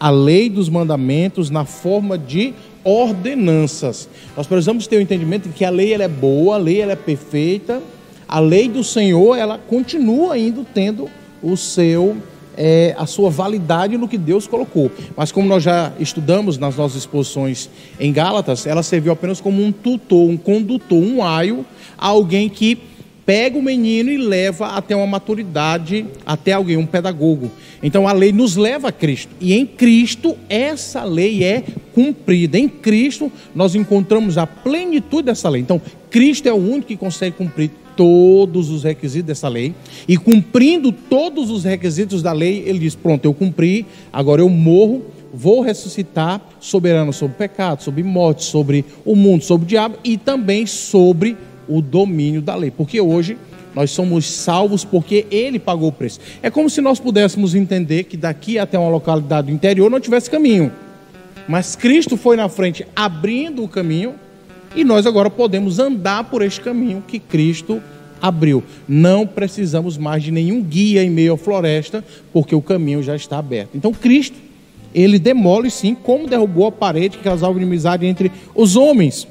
[0.00, 4.08] a lei dos mandamentos na forma de ordenanças.
[4.36, 6.80] Nós precisamos ter o um entendimento de que a lei ela é boa, a lei
[6.80, 7.82] ela é perfeita,
[8.28, 11.08] a lei do Senhor ela continua ainda tendo
[11.42, 12.16] o seu
[12.58, 14.90] é, a sua validade no que Deus colocou.
[15.16, 19.70] Mas como nós já estudamos nas nossas exposições em Gálatas, ela serviu apenas como um
[19.70, 21.64] tutor, um condutor, um aio,
[21.96, 22.76] alguém que
[23.24, 27.50] pega o menino e leva até uma maturidade, até alguém, um pedagogo.
[27.80, 29.30] Então a lei nos leva a Cristo.
[29.40, 31.62] E em Cristo essa lei é
[31.94, 32.58] cumprida.
[32.58, 35.62] Em Cristo nós encontramos a plenitude dessa lei.
[35.62, 39.74] Então Cristo é o único que consegue cumprir todos os requisitos dessa lei.
[40.06, 45.02] E cumprindo todos os requisitos da lei, ele diz: Pronto, eu cumpri, agora eu morro,
[45.34, 50.16] vou ressuscitar, soberano sobre o pecado, sobre morte, sobre o mundo, sobre o diabo e
[50.16, 51.36] também sobre
[51.68, 52.70] o domínio da lei.
[52.70, 53.36] Porque hoje
[53.74, 56.20] nós somos salvos porque ele pagou o preço.
[56.40, 60.30] É como se nós pudéssemos entender que daqui até uma localidade do interior não tivesse
[60.30, 60.70] caminho.
[61.48, 64.14] Mas Cristo foi na frente abrindo o caminho
[64.74, 67.82] e nós agora podemos andar por este caminho que Cristo
[68.20, 68.62] abriu.
[68.88, 73.38] Não precisamos mais de nenhum guia em meio à floresta, porque o caminho já está
[73.38, 73.70] aberto.
[73.74, 74.36] Então Cristo,
[74.94, 79.26] ele demole sim, como derrubou a parede que causava inimizade entre os homens.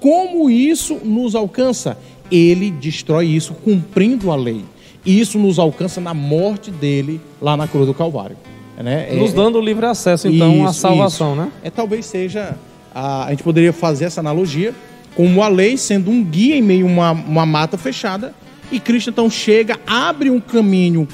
[0.00, 1.96] Como isso nos alcança?
[2.30, 4.64] Ele destrói isso cumprindo a lei.
[5.04, 8.36] E isso nos alcança na morte dele lá na cruz do Calvário.
[8.76, 9.12] Né?
[9.12, 11.42] Nos é, dando livre acesso, então, isso, à salvação, isso.
[11.42, 11.52] né?
[11.62, 12.56] É, talvez seja,
[12.94, 14.74] a, gente poderia fazer essa analogia,
[15.14, 18.34] como a lei sendo um guia em meio a uma, uma mata fechada,
[18.70, 21.06] e Cristo então chega, abre um caminho,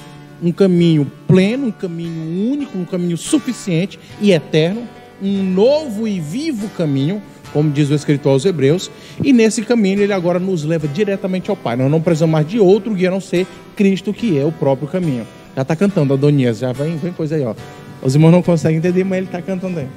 [0.42, 4.86] um caminho pleno, um caminho único, um caminho suficiente e eterno,
[5.22, 8.90] um novo e vivo caminho, como diz o escritor aos Hebreus,
[9.22, 11.76] e nesse caminho ele agora nos leva diretamente ao Pai.
[11.76, 14.88] Nós não precisamos mais de outro guia a não ser Cristo, que é o próprio
[14.88, 15.26] caminho.
[15.54, 17.54] Já está cantando, Adonias, já vem, vem coisa aí, ó.
[18.02, 19.88] Os irmãos não conseguem entender, mas ele está cantando aí.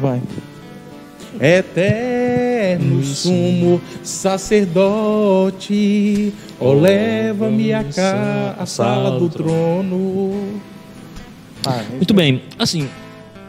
[0.00, 0.20] Vai.
[1.40, 5.64] Eterno sumo sacerdote,
[6.58, 10.60] oh, leva-me a cá, a sala do trono.
[11.66, 12.88] Ah, Muito bem, assim,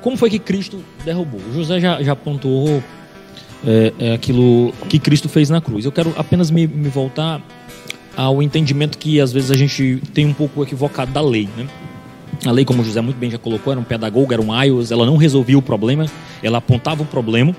[0.02, 1.42] como foi que Cristo derrubou?
[1.50, 2.82] O José já, já pontuou
[3.66, 5.86] é, é aquilo que Cristo fez na cruz.
[5.86, 7.42] Eu quero apenas me, me voltar
[8.16, 11.68] ao entendimento que às vezes a gente tem um pouco equivocado da lei, né?
[12.46, 14.92] A lei, como o José muito bem já colocou, era um pedagogo, era um aios,
[14.92, 16.06] ela não resolvia o problema,
[16.44, 17.56] ela apontava o problema.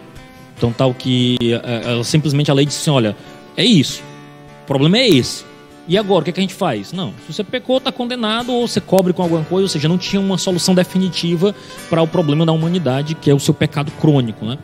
[0.57, 3.17] Então, tal que é, ela, simplesmente a lei disse assim: olha,
[3.57, 4.03] é isso,
[4.63, 5.45] o problema é esse.
[5.89, 6.93] E agora, o que, é que a gente faz?
[6.93, 9.97] Não, se você pecou, está condenado, ou você cobre com alguma coisa, ou seja, não
[9.97, 11.55] tinha uma solução definitiva
[11.89, 14.59] para o problema da humanidade, que é o seu pecado crônico, né?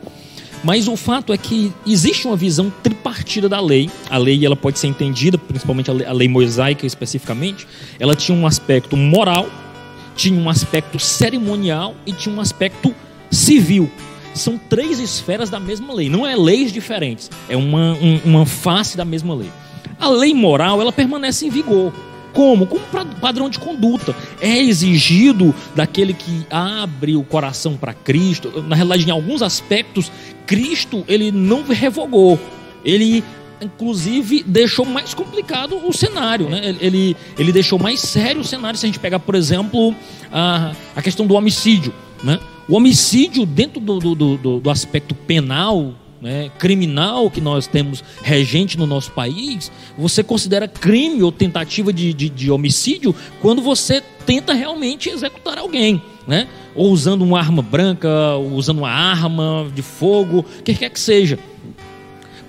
[0.63, 3.89] Mas o fato é que existe uma visão tripartida da lei.
[4.09, 7.67] A lei ela pode ser entendida, principalmente a lei, a lei mosaica especificamente,
[7.99, 9.47] ela tinha um aspecto moral,
[10.15, 12.95] tinha um aspecto cerimonial e tinha um aspecto
[13.29, 13.91] civil.
[14.33, 18.97] São três esferas da mesma lei, não é leis diferentes, é uma, um, uma face
[18.97, 19.51] da mesma lei.
[19.99, 21.93] A lei moral ela permanece em vigor.
[22.33, 22.65] Como?
[22.65, 22.83] Como
[23.21, 24.15] padrão de conduta.
[24.41, 28.63] É exigido daquele que abre o coração para Cristo.
[28.63, 30.11] Na realidade, em alguns aspectos,
[30.47, 32.39] Cristo ele não revogou.
[32.83, 33.23] Ele
[33.61, 36.75] inclusive deixou mais complicado o cenário, né?
[36.81, 39.95] Ele, ele deixou mais sério o cenário se a gente pegar, por exemplo,
[40.31, 42.39] a, a questão do homicídio, né?
[42.67, 48.77] O homicídio dentro do, do, do, do aspecto penal né, criminal que nós temos regente
[48.77, 54.53] no nosso país, você considera crime ou tentativa de, de, de homicídio quando você tenta
[54.53, 56.01] realmente executar alguém.
[56.25, 56.47] Né?
[56.73, 60.99] Ou usando uma arma branca, ou usando uma arma de fogo, o que quer que
[60.99, 61.37] seja.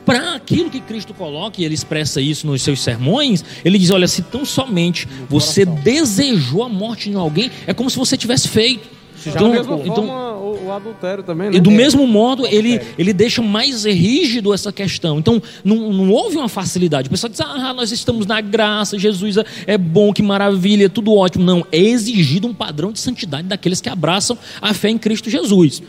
[0.07, 4.07] Para aquilo que Cristo coloca, e ele expressa isso nos seus sermões, ele diz: olha,
[4.07, 8.89] se tão somente você desejou a morte de alguém, é como se você tivesse feito.
[9.27, 11.57] Então, então o, o, adultério também, né?
[11.57, 15.19] E do mesmo modo, ele, ele deixa mais rígido essa questão.
[15.19, 17.09] Então, não, não houve uma facilidade.
[17.09, 21.15] O pessoal diz, ah, nós estamos na graça, Jesus é, é bom, que maravilha, tudo
[21.15, 21.45] ótimo.
[21.45, 25.83] Não, é exigido um padrão de santidade daqueles que abraçam a fé em Cristo Jesus.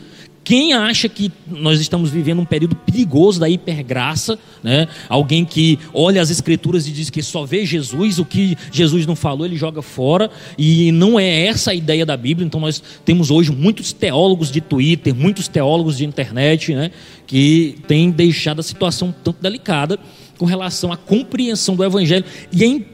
[0.46, 4.86] Quem acha que nós estamos vivendo um período perigoso da hipergraça, né?
[5.08, 9.16] alguém que olha as escrituras e diz que só vê Jesus, o que Jesus não
[9.16, 12.46] falou ele joga fora, e não é essa a ideia da Bíblia.
[12.46, 16.92] Então nós temos hoje muitos teólogos de Twitter, muitos teólogos de internet, né?
[17.26, 19.98] que têm deixado a situação tanto delicada
[20.38, 22.24] com relação à compreensão do Evangelho.
[22.52, 22.86] E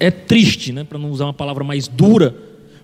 [0.00, 0.82] é, é triste, né?
[0.82, 2.34] para não usar uma palavra mais dura,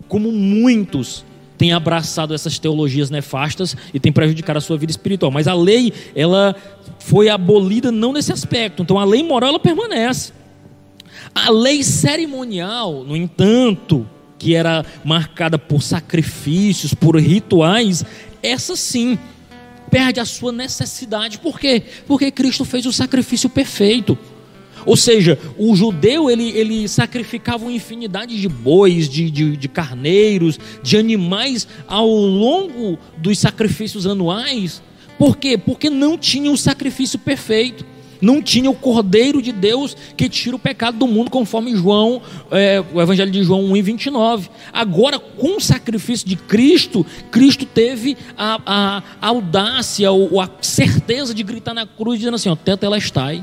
[0.07, 1.25] como muitos
[1.57, 5.31] tem abraçado essas teologias nefastas e tem prejudicado a sua vida espiritual.
[5.31, 6.55] Mas a lei, ela
[6.99, 8.83] foi abolida não nesse aspecto.
[8.83, 10.33] Então a lei moral ela permanece.
[11.35, 18.05] A lei cerimonial, no entanto, que era marcada por sacrifícios, por rituais,
[18.43, 19.19] essa sim
[19.91, 21.39] perde a sua necessidade.
[21.39, 21.83] Por quê?
[22.07, 24.19] Porque Cristo fez o sacrifício perfeito.
[24.87, 30.59] Ou seja, o judeu ele, ele sacrificava uma infinidade de bois, de, de, de carneiros,
[30.83, 34.81] de animais ao longo dos sacrifícios anuais.
[35.19, 35.59] Por quê?
[35.59, 37.85] Porque não tinha um sacrifício perfeito.
[38.21, 42.83] Não tinha o Cordeiro de Deus que tira o pecado do mundo, conforme João, é,
[42.95, 44.49] o Evangelho de João 1 e 29.
[44.73, 51.43] Agora, com o sacrifício de Cristo, Cristo teve a, a, audácia, a, a certeza de
[51.43, 53.35] gritar na cruz, dizendo assim: ó, ela está,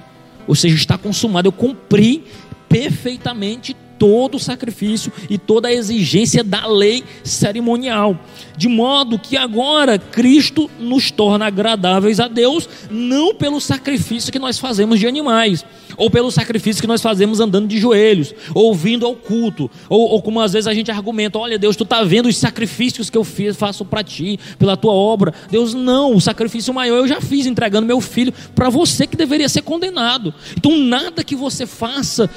[0.47, 1.47] ou seja, está consumado.
[1.47, 2.23] Eu cumpri
[2.67, 8.19] perfeitamente todo o sacrifício e toda a exigência da lei cerimonial.
[8.57, 14.59] De modo que agora Cristo nos torna agradáveis a Deus, não pelo sacrifício que nós
[14.59, 19.15] fazemos de animais, ou pelo sacrifício que nós fazemos andando de joelhos, ou vindo ao
[19.15, 22.35] culto, ou, ou como às vezes a gente argumenta: olha, Deus, tu está vendo os
[22.35, 25.33] sacrifícios que eu faço para ti, pela tua obra.
[25.49, 29.47] Deus, não, o sacrifício maior eu já fiz, entregando meu filho para você que deveria
[29.47, 30.33] ser condenado.
[30.57, 32.29] Então, nada que você faça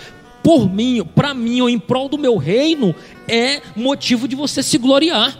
[0.47, 2.95] por mim, para mim ou em prol do meu reino,
[3.27, 5.37] é motivo de você se gloriar.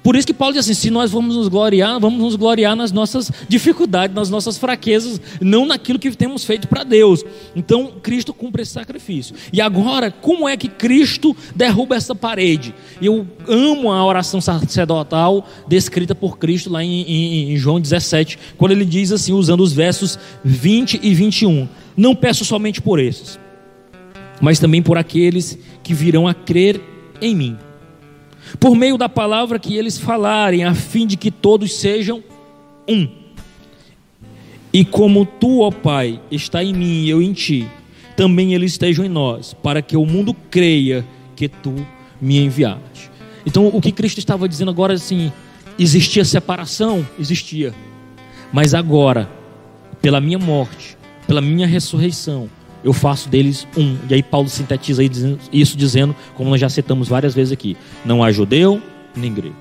[0.00, 2.92] Por isso que Paulo diz assim: se nós vamos nos gloriar, vamos nos gloriar nas
[2.92, 7.24] nossas dificuldades, nas nossas fraquezas, não naquilo que temos feito para Deus.
[7.56, 9.34] Então, Cristo cumpre esse sacrifício.
[9.52, 12.72] E agora, como é que Cristo derruba essa parede?
[13.02, 18.70] Eu amo a oração sacerdotal descrita por Cristo lá em, em, em João 17, quando
[18.70, 21.68] ele diz assim, usando os versos 20 e 21.
[21.96, 23.41] Não peço somente por esses
[24.42, 26.80] mas também por aqueles que virão a crer
[27.20, 27.56] em mim.
[28.58, 32.24] Por meio da palavra que eles falarem, a fim de que todos sejam
[32.88, 33.08] um.
[34.72, 37.68] E como tu, ó Pai, está em mim e eu em ti,
[38.16, 41.74] também eles estejam em nós, para que o mundo creia que tu
[42.20, 43.12] me enviaste.
[43.46, 45.30] Então, o que Cristo estava dizendo agora assim,
[45.78, 47.72] existia separação, existia.
[48.52, 49.30] Mas agora,
[50.00, 50.96] pela minha morte,
[51.28, 52.50] pela minha ressurreição,
[52.84, 53.96] eu faço deles um.
[54.08, 55.02] E aí Paulo sintetiza
[55.52, 58.80] isso dizendo, como nós já citamos várias vezes aqui: não há judeu
[59.14, 59.56] nem grego,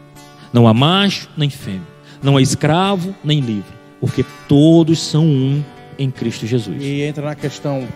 [0.52, 1.82] não há macho nem fêmea,
[2.22, 5.64] não há escravo nem livre, porque todos são um
[5.98, 6.82] em Cristo Jesus.
[6.82, 7.88] E entra na questão,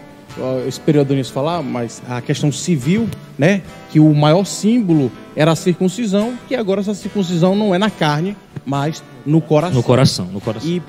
[0.67, 3.61] esse período nisso falar, mas a questão civil, né?
[3.91, 8.35] Que o maior símbolo era a circuncisão, que agora essa circuncisão não é na carne,
[8.65, 9.75] mas no coração.
[9.75, 10.69] No coração, no coração.
[10.69, 10.81] E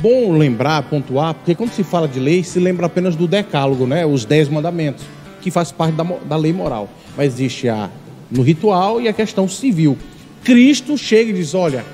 [0.00, 4.04] bom lembrar, pontuar, porque quando se fala de lei, se lembra apenas do decálogo, né?
[4.04, 5.04] os dez mandamentos,
[5.40, 6.88] que faz parte da, da lei moral.
[7.16, 7.90] Mas existe a
[8.30, 9.96] no ritual e a questão civil.
[10.42, 11.84] Cristo chega e diz: olha,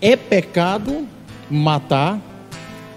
[0.00, 1.06] é pecado
[1.50, 2.20] matar,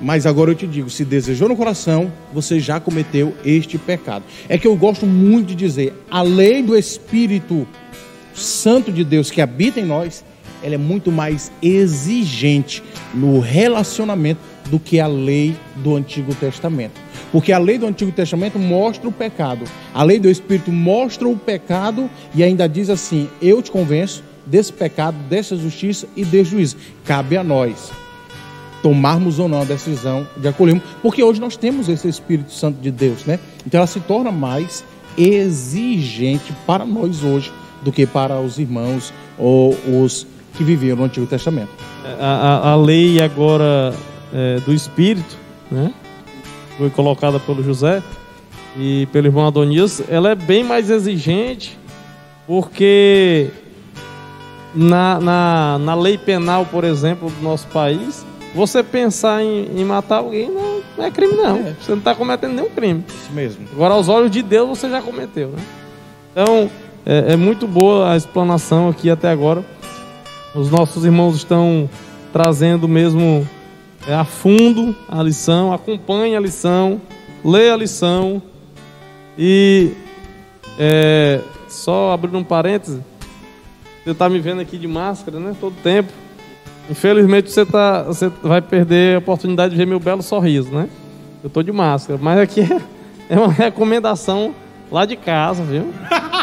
[0.01, 4.23] mas agora eu te digo: se desejou no coração, você já cometeu este pecado.
[4.47, 7.67] É que eu gosto muito de dizer: a lei do Espírito
[8.33, 10.23] Santo de Deus que habita em nós
[10.63, 16.99] ela é muito mais exigente no relacionamento do que a lei do Antigo Testamento.
[17.31, 21.37] Porque a lei do Antigo Testamento mostra o pecado, a lei do Espírito mostra o
[21.37, 26.77] pecado e ainda diz assim: Eu te convenço desse pecado, dessa justiça e desse juízo.
[27.05, 27.91] Cabe a nós
[28.81, 32.89] tomarmos ou não a decisão de acolhermos, porque hoje nós temos esse Espírito Santo de
[32.89, 33.39] Deus, né?
[33.65, 34.83] Então ela se torna mais
[35.17, 40.25] exigente para nós hoje do que para os irmãos ou os
[40.59, 41.69] que viviam no Antigo Testamento.
[42.19, 43.95] A, a, a lei agora
[44.33, 45.37] é, do Espírito,
[45.71, 45.93] né?
[46.77, 48.03] Foi colocada pelo José
[48.77, 51.79] e pelo irmão Adonias, ela é bem mais exigente,
[52.45, 53.47] porque
[54.75, 60.17] na, na, na lei penal, por exemplo, do nosso país, você pensar em, em matar
[60.17, 61.55] alguém não, não, é crime, não.
[61.55, 61.75] É.
[61.79, 63.05] Você não está cometendo nenhum crime.
[63.07, 63.65] Isso mesmo.
[63.71, 65.63] Agora, aos olhos de Deus, você já cometeu, né?
[66.33, 66.69] Então,
[67.05, 69.63] é, é muito boa a explanação aqui até agora.
[70.53, 71.89] Os nossos irmãos estão
[72.33, 73.47] trazendo mesmo
[74.07, 76.99] é, a fundo a lição, acompanhe a lição,
[77.43, 78.41] leia a lição
[79.37, 79.91] e
[80.77, 83.03] é, só abrindo um parêntese,
[84.03, 85.55] você está me vendo aqui de máscara, né?
[85.59, 86.11] Todo tempo.
[86.89, 90.89] Infelizmente você, tá, você vai perder a oportunidade de ver meu belo sorriso, né?
[91.43, 92.81] Eu estou de máscara, mas aqui é,
[93.35, 94.55] é uma recomendação
[94.91, 95.93] lá de casa, viu?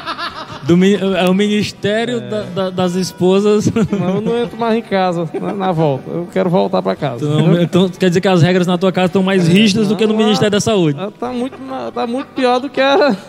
[0.66, 2.20] Do, é o ministério é.
[2.20, 3.66] Da, da, das esposas.
[3.66, 6.10] Não, eu não entro mais em casa na, na volta.
[6.10, 7.24] Eu quero voltar para casa.
[7.24, 9.94] Então, então, quer dizer que as regras na tua casa estão mais é, rígidas não,
[9.94, 10.98] do que no Ministério da Saúde.
[11.18, 11.56] Tá muito,
[11.94, 13.16] tá muito pior do que a...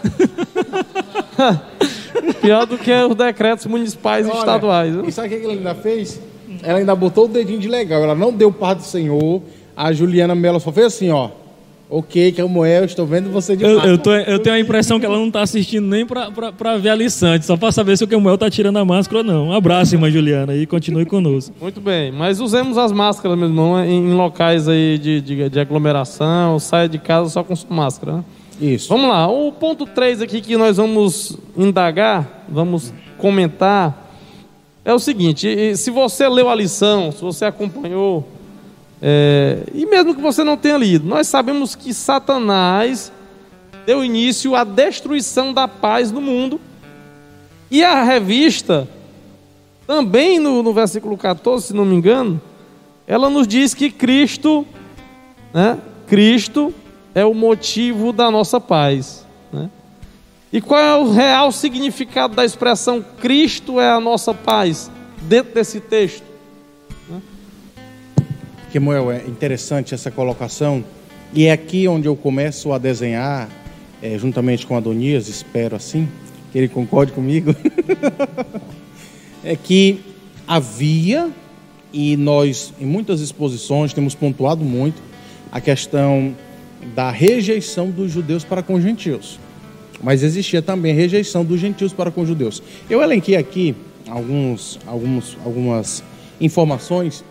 [2.42, 4.96] pior do que os decretos municipais e estaduais.
[5.06, 6.20] E sabe o que ela ainda fez?
[6.64, 8.02] Ela ainda botou o dedinho de legal.
[8.02, 9.42] Ela não deu parte do Senhor.
[9.76, 11.30] A Juliana Mello só fez assim, ó.
[11.90, 12.36] Ok,
[12.66, 15.18] é, eu estou vendo você de eu, eu, tô, eu tenho a impressão que ela
[15.18, 18.50] não está assistindo nem para ver a lição, só para saber se o Kemuel está
[18.50, 19.48] tirando a máscara ou não.
[19.48, 21.56] Um abraço, irmã Juliana, e continue conosco.
[21.62, 26.60] Muito bem, mas usemos as máscaras, meu irmão, em, locais aí de, de, de, aglomeração,
[26.60, 28.18] saia de casa só com máscara.
[28.18, 28.24] Né?
[28.60, 28.90] Isso.
[28.90, 34.12] Vamos lá, o ponto 3 aqui que nós vamos indagar, vamos comentar,
[34.84, 38.28] é o seguinte: se você leu a lição, se você acompanhou,
[39.02, 43.12] É, e mesmo que você não tenha lido, nós sabemos que Satanás
[43.86, 46.60] deu início à destruição da paz no mundo.
[47.70, 48.88] E a revista,
[49.86, 52.42] também no, no versículo 14, se não me engano,
[53.06, 54.68] ela nos diz que Cristo,
[55.54, 55.78] né,
[56.08, 56.74] Cristo
[57.16, 59.26] é o motivo da nossa paz.
[59.52, 59.70] Né?
[60.52, 64.92] E qual é o real significado da expressão Cristo é a nossa paz
[65.22, 66.27] dentro desse texto?
[68.72, 70.84] Kemuel, é interessante essa colocação.
[71.34, 73.50] E é aqui onde eu começo a desenhar,
[74.02, 76.08] é, juntamente com Adonias, espero assim,
[76.52, 77.56] que ele concorde comigo,
[79.44, 80.00] é que
[80.48, 81.30] havia,
[81.92, 85.02] e nós, em muitas exposições, temos pontuado muito,
[85.52, 86.36] a questão
[86.96, 89.40] da rejeição dos judeus para com os gentios.
[90.02, 92.62] Mas existia também rejeição dos gentios para com os judeus.
[92.90, 93.76] Eu elenquei aqui
[94.08, 96.04] alguns, alguns, algumas
[96.40, 97.24] informações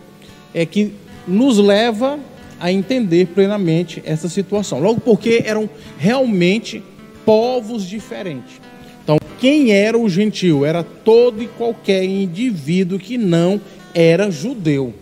[0.53, 0.93] é que
[1.27, 2.19] nos leva
[2.59, 4.79] a entender plenamente essa situação.
[4.79, 6.81] Logo porque eram realmente
[7.25, 8.61] povos diferentes.
[9.03, 10.65] Então, quem era o gentio?
[10.65, 13.61] Era todo e qualquer indivíduo que não
[13.93, 14.93] era judeu.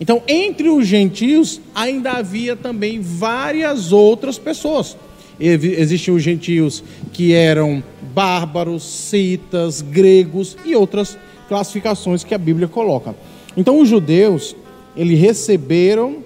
[0.00, 4.96] Então, entre os gentios ainda havia também várias outras pessoas.
[5.40, 6.82] Existiam os gentios
[7.12, 7.82] que eram
[8.14, 11.18] bárbaros, citas, gregos e outras
[11.48, 13.14] classificações que a Bíblia coloca.
[13.56, 14.54] Então, os judeus,
[14.98, 16.16] eles receberam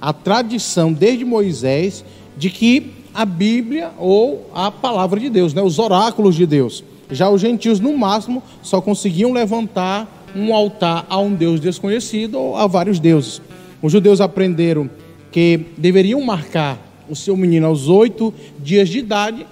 [0.00, 2.02] a tradição desde Moisés
[2.36, 6.82] de que a Bíblia ou a palavra de Deus, né, os oráculos de Deus.
[7.10, 12.56] Já os gentios, no máximo, só conseguiam levantar um altar a um Deus desconhecido ou
[12.56, 13.40] a vários deuses.
[13.82, 14.88] Os judeus aprenderam
[15.30, 19.46] que deveriam marcar o seu menino aos oito dias de idade,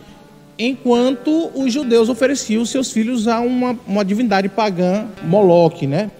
[0.58, 6.10] enquanto os judeus ofereciam seus filhos a uma, uma divindade pagã, Moloque, né?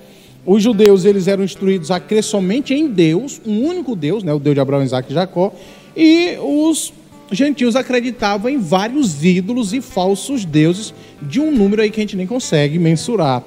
[0.47, 4.39] Os judeus eles eram instruídos a crer somente em Deus, um único Deus, né, o
[4.39, 5.53] Deus de Abraão, Isaac e Jacó,
[5.97, 6.93] e os
[7.33, 10.93] gentios acreditavam em vários ídolos e falsos deuses
[11.23, 13.43] de um número aí que a gente nem consegue mensurar.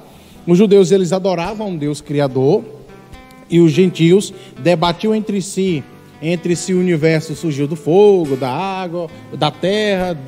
[0.46, 2.64] Os judeus eles adoravam um Deus criador
[3.48, 5.84] e os gentios debatiam entre si,
[6.20, 10.18] entre se o universo surgiu do fogo, da água, da terra,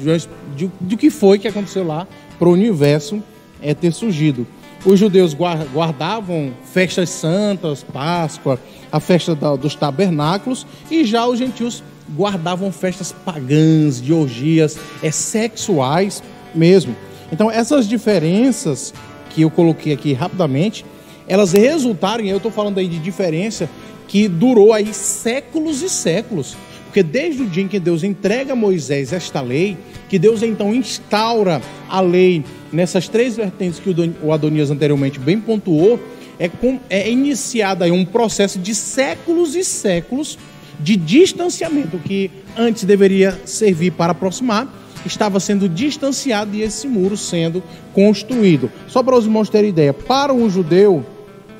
[0.81, 2.07] do que foi que aconteceu lá
[2.39, 3.21] para o universo
[3.61, 4.47] é ter surgido.
[4.85, 8.59] Os judeus guardavam festas santas, Páscoa,
[8.91, 11.83] a festa dos tabernáculos, e já os gentios
[12.17, 16.23] guardavam festas pagãs, de orgias, é, sexuais
[16.55, 16.97] mesmo.
[17.31, 18.95] Então, essas diferenças
[19.29, 20.85] que eu coloquei aqui rapidamente,
[21.29, 23.69] elas resultaram, eu estou falando aí de diferença
[24.09, 26.57] que durou aí séculos e séculos.
[26.87, 29.77] Porque desde o dia em que Deus entrega a Moisés esta lei,
[30.09, 32.43] que Deus então instaura a lei
[32.73, 36.01] nessas três vertentes que o Adonias anteriormente bem pontuou,
[36.39, 40.39] é, com, é iniciado aí um processo de séculos e séculos
[40.79, 44.67] de distanciamento, que antes deveria servir para aproximar,
[45.05, 47.63] estava sendo distanciado e esse muro sendo
[47.93, 48.71] construído.
[48.89, 51.05] Só para os irmãos terem ideia, para um judeu,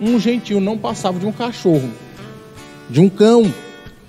[0.01, 1.91] um gentio não passava de um cachorro,
[2.89, 3.53] de um cão,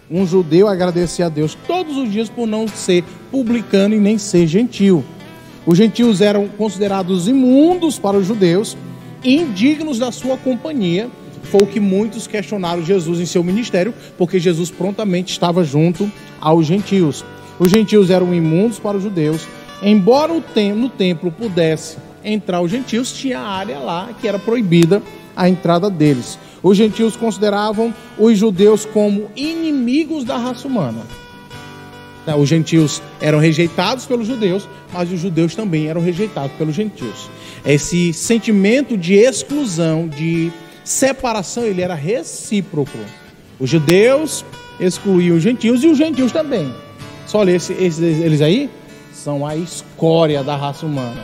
[0.10, 4.47] um judeu agradecer a Deus todos os dias por não ser publicano e nem ser
[4.47, 5.04] gentil.
[5.66, 8.76] Os gentios eram considerados imundos para os judeus,
[9.24, 11.09] indignos da sua companhia.
[11.43, 16.66] Foi o que muitos questionaram Jesus em seu ministério, porque Jesus prontamente estava junto aos
[16.66, 17.24] gentios.
[17.59, 19.47] Os gentios eram imundos para os judeus,
[19.84, 25.01] embora no templo pudesse entrar os gentios, tinha área lá que era proibida
[25.36, 26.38] a entrada deles.
[26.64, 31.01] Os gentios consideravam os judeus como inimigos da raça humana.
[32.26, 37.30] Tá, os gentios eram rejeitados pelos judeus, mas os judeus também eram rejeitados pelos gentios.
[37.65, 40.51] Esse sentimento de exclusão, de
[40.84, 42.97] separação, ele era recíproco.
[43.59, 44.45] Os judeus
[44.80, 46.72] excluíam os gentios e os gentios também.
[47.26, 48.69] Só olha, esses, eles aí
[49.13, 51.24] são a escória da raça humana.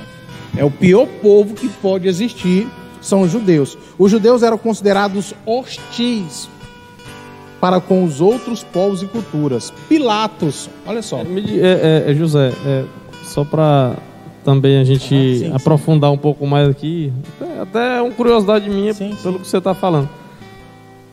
[0.55, 2.67] É o pior povo que pode existir
[3.01, 3.77] são os judeus.
[3.97, 6.49] Os judeus eram considerados hostis
[7.59, 9.73] para com os outros povos e culturas.
[9.89, 11.19] Pilatos, olha só.
[11.19, 12.83] É, é, é, José, é,
[13.23, 13.95] só para
[14.43, 16.15] também a gente ah, sim, aprofundar sim.
[16.15, 17.11] um pouco mais aqui,
[17.61, 20.09] até, é uma curiosidade minha sim, pelo que você está falando.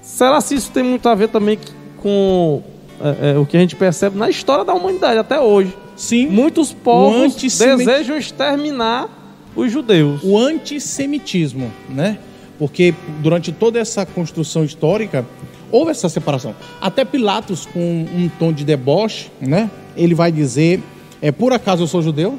[0.00, 1.58] Será se isso tem muito a ver também
[1.96, 2.62] com
[3.00, 5.74] é, o que a gente percebe na história da humanidade até hoje?
[5.96, 6.28] Sim.
[6.28, 9.08] Muitos povos desejam exterminar
[9.56, 10.20] os judeus.
[10.22, 12.18] O antissemitismo, né?
[12.58, 15.24] Porque durante toda essa construção histórica
[15.70, 16.54] houve essa separação.
[16.80, 19.70] Até Pilatos, com um tom de deboche, né?
[19.96, 20.82] Ele vai dizer:
[21.20, 22.38] é por acaso eu sou judeu?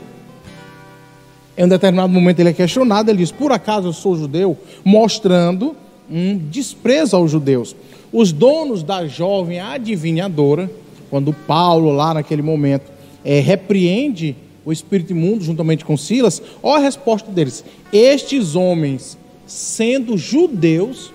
[1.58, 4.58] Em um determinado momento ele é questionado, ele diz: por acaso eu sou judeu?
[4.84, 5.76] Mostrando
[6.10, 7.76] um desprezo aos judeus.
[8.12, 10.70] Os donos da jovem adivinhadora,
[11.10, 12.92] quando Paulo, lá naquele momento,
[13.24, 20.18] é, repreende o espírito imundo juntamente com Silas, olha a resposta deles: Estes homens, sendo
[20.18, 21.12] judeus,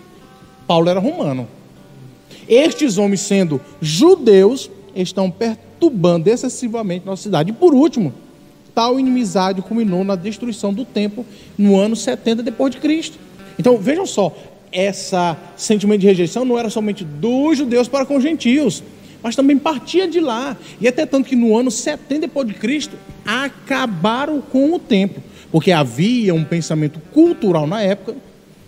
[0.67, 1.47] Paulo era romano.
[2.51, 7.51] Estes homens, sendo judeus, estão perturbando excessivamente nossa cidade.
[7.51, 8.13] E por último,
[8.75, 11.25] tal inimizade culminou na destruição do templo
[11.57, 13.17] no ano 70 depois de Cristo.
[13.57, 14.37] Então, vejam só,
[14.73, 15.15] esse
[15.57, 18.83] sentimento de rejeição não era somente dos judeus para com os gentios,
[19.23, 20.57] mas também partia de lá.
[20.81, 25.23] E até tanto que no ano 70 depois de Cristo acabaram com o templo,
[25.53, 28.17] porque havia um pensamento cultural na época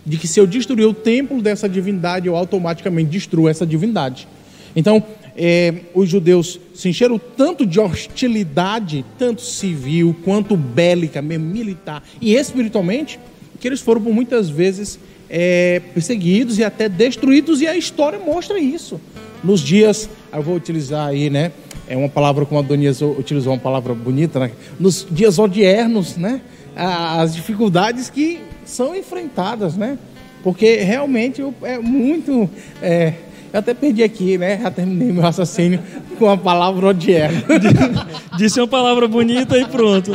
[0.05, 4.27] de que se eu destruir o templo dessa divindade, eu automaticamente destruo essa divindade.
[4.75, 5.03] Então,
[5.37, 12.35] é, os judeus se encheram tanto de hostilidade, tanto civil quanto bélica, mesmo militar e
[12.35, 13.19] espiritualmente,
[13.61, 14.99] que eles foram por muitas vezes
[15.31, 19.01] é, perseguidos e até destruídos, e a história mostra isso.
[19.43, 21.53] Nos dias, eu vou utilizar aí, né?
[21.89, 24.53] É uma palavra como a Donias utilizou, uma palavra bonita, né?
[24.79, 26.41] Nos dias odiernos, né?
[26.77, 29.99] As dificuldades que são enfrentadas, né?
[30.43, 32.51] Porque realmente é muito.
[32.81, 33.15] É,
[33.53, 34.59] eu até perdi aqui, né?
[34.61, 35.81] Já terminei meu raciocínio
[36.19, 37.43] com a palavra odierno.
[38.37, 40.13] Disse uma palavra bonita e pronto.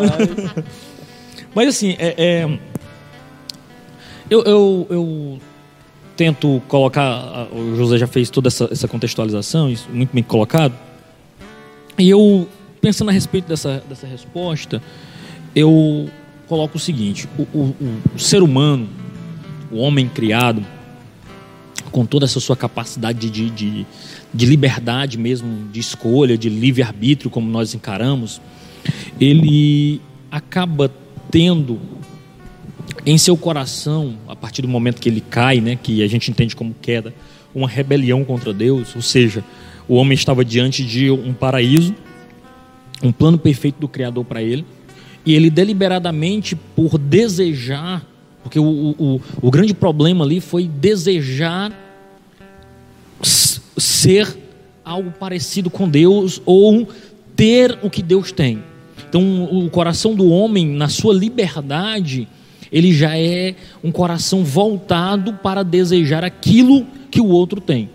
[1.55, 2.59] Mas assim, é, é
[4.29, 5.39] eu, eu, eu,
[6.15, 7.47] tento colocar.
[7.53, 10.73] O José já fez toda essa, essa contextualização, isso muito bem colocado.
[11.97, 12.47] E eu,
[12.81, 14.81] pensando a respeito dessa, dessa resposta,
[15.55, 16.09] eu
[16.47, 17.75] coloco o seguinte: o, o,
[18.15, 18.87] o ser humano,
[19.71, 20.65] o homem criado,
[21.91, 23.85] com toda essa sua capacidade de, de,
[24.33, 28.41] de liberdade mesmo, de escolha, de livre-arbítrio, como nós encaramos,
[29.19, 30.91] ele acaba
[31.29, 31.79] tendo
[33.05, 36.55] em seu coração, a partir do momento que ele cai, né, que a gente entende
[36.55, 37.13] como queda,
[37.55, 39.43] uma rebelião contra Deus, ou seja,
[39.87, 41.95] o homem estava diante de um paraíso,
[43.01, 44.65] um plano perfeito do Criador para ele,
[45.27, 48.01] e ele deliberadamente, por desejar,
[48.41, 51.69] porque o, o, o grande problema ali foi desejar
[53.77, 54.37] ser
[54.85, 56.87] algo parecido com Deus ou
[57.35, 58.63] ter o que Deus tem.
[59.09, 62.25] Então, o coração do homem, na sua liberdade,
[62.71, 63.53] ele já é
[63.83, 67.89] um coração voltado para desejar aquilo que o outro tem.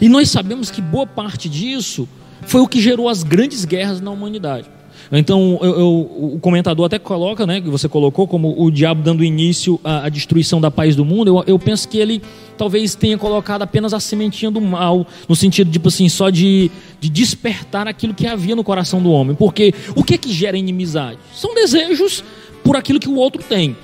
[0.00, 2.08] E nós sabemos que boa parte disso
[2.46, 4.66] foi o que gerou as grandes guerras na humanidade.
[5.12, 5.88] Então, eu, eu,
[6.34, 10.08] o comentador até coloca, né, que você colocou, como o diabo dando início à, à
[10.08, 11.28] destruição da paz do mundo.
[11.28, 12.22] Eu, eu, penso que ele
[12.56, 16.70] talvez tenha colocado apenas a sementinha do mal, no sentido, tipo assim, só de,
[17.00, 19.34] de despertar aquilo que havia no coração do homem.
[19.34, 21.18] Porque o que é que gera inimizade?
[21.34, 22.24] São desejos
[22.62, 23.76] por aquilo que o outro tem.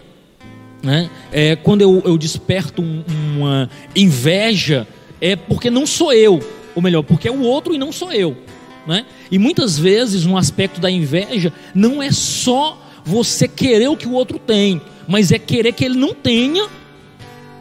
[0.83, 1.11] Né?
[1.31, 3.05] É, quando eu, eu desperto um,
[3.37, 4.87] uma inveja,
[5.21, 6.41] é porque não sou eu,
[6.75, 8.37] ou melhor, porque é o outro e não sou eu.
[8.91, 9.07] Né?
[9.31, 14.15] E muitas vezes, no aspecto da inveja, não é só você querer o que o
[14.15, 16.67] outro tem, mas é querer que ele não tenha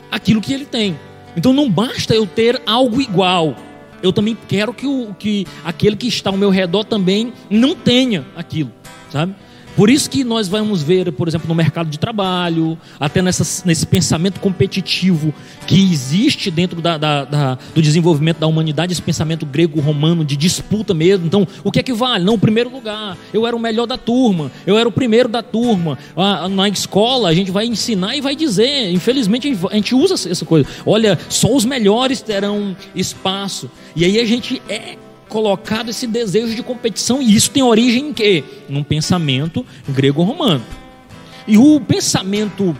[0.10, 1.00] aquilo que ele tem.
[1.38, 3.56] Então não basta eu ter algo igual,
[4.02, 8.26] eu também quero que, o, que aquele que está ao meu redor também não tenha
[8.36, 8.72] aquilo,
[9.12, 9.36] sabe?
[9.80, 13.86] Por isso que nós vamos ver, por exemplo, no mercado de trabalho, até nessa, nesse
[13.86, 15.34] pensamento competitivo
[15.66, 20.94] que existe dentro da, da, da, do desenvolvimento da humanidade, esse pensamento grego-romano de disputa
[20.94, 21.26] mesmo.
[21.26, 22.26] Então, o que é que vale?
[22.26, 23.18] Não, o primeiro lugar.
[23.34, 25.98] Eu era o melhor da turma, eu era o primeiro da turma.
[26.52, 28.92] Na escola, a gente vai ensinar e vai dizer.
[28.92, 30.68] Infelizmente, a gente usa essa coisa.
[30.86, 33.72] Olha, só os melhores terão espaço.
[33.96, 34.98] E aí a gente é
[35.30, 38.44] colocado esse desejo de competição, e isso tem origem em quê?
[38.68, 40.66] Num pensamento grego-romano.
[41.48, 42.76] E o pensamento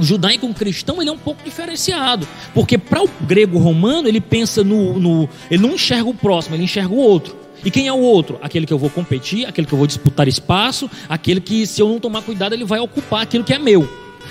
[0.00, 5.28] judaico-cristão ele é um pouco diferenciado, porque para o grego-romano ele pensa no, no.
[5.50, 7.36] Ele não enxerga o próximo, ele enxerga o outro.
[7.64, 8.38] E quem é o outro?
[8.40, 11.88] Aquele que eu vou competir, aquele que eu vou disputar espaço, aquele que, se eu
[11.88, 13.88] não tomar cuidado, ele vai ocupar aquilo que é meu.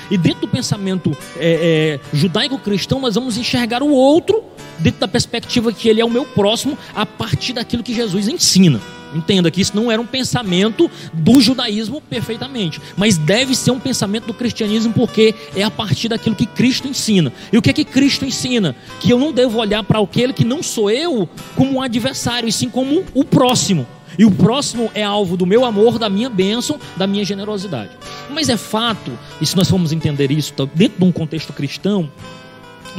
[0.10, 4.44] E dentro do pensamento é, é, judaico-cristão, nós vamos enxergar o outro
[4.80, 8.80] dentro da perspectiva que ele é o meu próximo a partir daquilo que Jesus ensina.
[9.14, 14.28] Entenda que isso não era um pensamento do judaísmo perfeitamente, mas deve ser um pensamento
[14.28, 17.34] do cristianismo porque é a partir daquilo que Cristo ensina.
[17.52, 18.76] E o que é que Cristo ensina?
[19.00, 22.52] Que eu não devo olhar para aquele que não sou eu como um adversário, e
[22.52, 23.88] sim como o próximo.
[24.18, 27.92] E o próximo é alvo do meu amor, da minha bênção, da minha generosidade.
[28.30, 32.12] Mas é fato, e se nós formos entender isso dentro de um contexto cristão,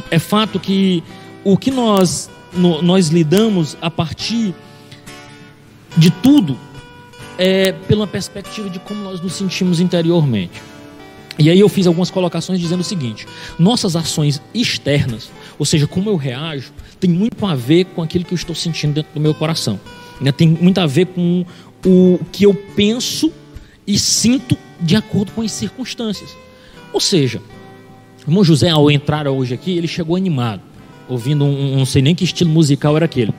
[0.09, 1.03] é fato que
[1.43, 4.53] o que nós, nós lidamos a partir
[5.97, 6.57] de tudo
[7.37, 10.61] é pela perspectiva de como nós nos sentimos interiormente.
[11.39, 16.09] E aí eu fiz algumas colocações dizendo o seguinte: nossas ações externas, ou seja, como
[16.09, 19.33] eu reajo, tem muito a ver com aquilo que eu estou sentindo dentro do meu
[19.33, 19.79] coração.
[20.21, 20.31] Né?
[20.31, 21.43] Tem muito a ver com
[21.85, 23.31] o que eu penso
[23.85, 26.37] e sinto de acordo com as circunstâncias.
[26.93, 27.41] Ou seja,
[28.25, 30.61] o irmão José, ao entrar hoje aqui, ele chegou animado,
[31.09, 33.33] ouvindo um, um não sei nem que estilo musical era aquele.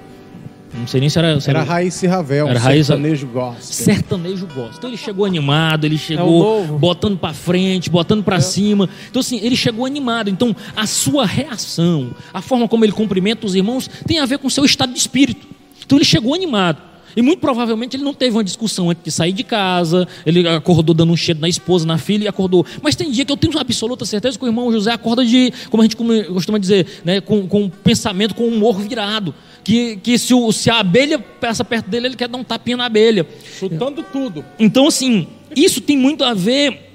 [0.74, 1.38] Não sei nem se era.
[1.38, 3.62] Se era, era Raiz e Ravel, era raiz, sertanejo gospel.
[3.62, 4.72] Sertanejo gospel.
[4.78, 8.40] Então ele chegou animado, ele chegou é botando para frente, botando para é.
[8.40, 8.88] cima.
[9.10, 10.30] Então assim, ele chegou animado.
[10.30, 14.46] Então a sua reação, a forma como ele cumprimenta os irmãos, tem a ver com
[14.46, 15.46] o seu estado de espírito.
[15.92, 16.80] Então ele chegou animado.
[17.14, 20.94] E muito provavelmente ele não teve uma discussão antes de sair de casa, ele acordou
[20.94, 22.64] dando um cheiro na esposa, na filha e acordou.
[22.80, 25.82] Mas tem dia que eu tenho absoluta certeza que o irmão José acorda de, como
[25.82, 25.94] a gente
[26.32, 29.34] costuma dizer, né, com, com um pensamento, com um humor virado.
[29.62, 32.78] Que, que se, o, se a abelha passa perto dele, ele quer dar um tapinha
[32.78, 33.26] na abelha.
[33.58, 34.42] Chutando tudo.
[34.58, 36.90] Então, assim, isso tem muito a ver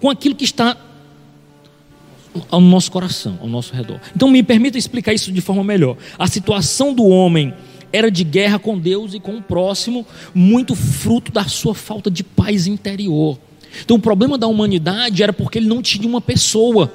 [0.00, 0.76] com aquilo que está
[2.48, 4.00] ao nosso coração, ao nosso redor.
[4.14, 5.96] Então, me permita explicar isso de forma melhor.
[6.16, 7.52] A situação do homem
[7.92, 12.22] era de guerra com Deus e com o próximo, muito fruto da sua falta de
[12.22, 13.38] paz interior.
[13.84, 16.92] Então o problema da humanidade era porque ele não tinha uma pessoa.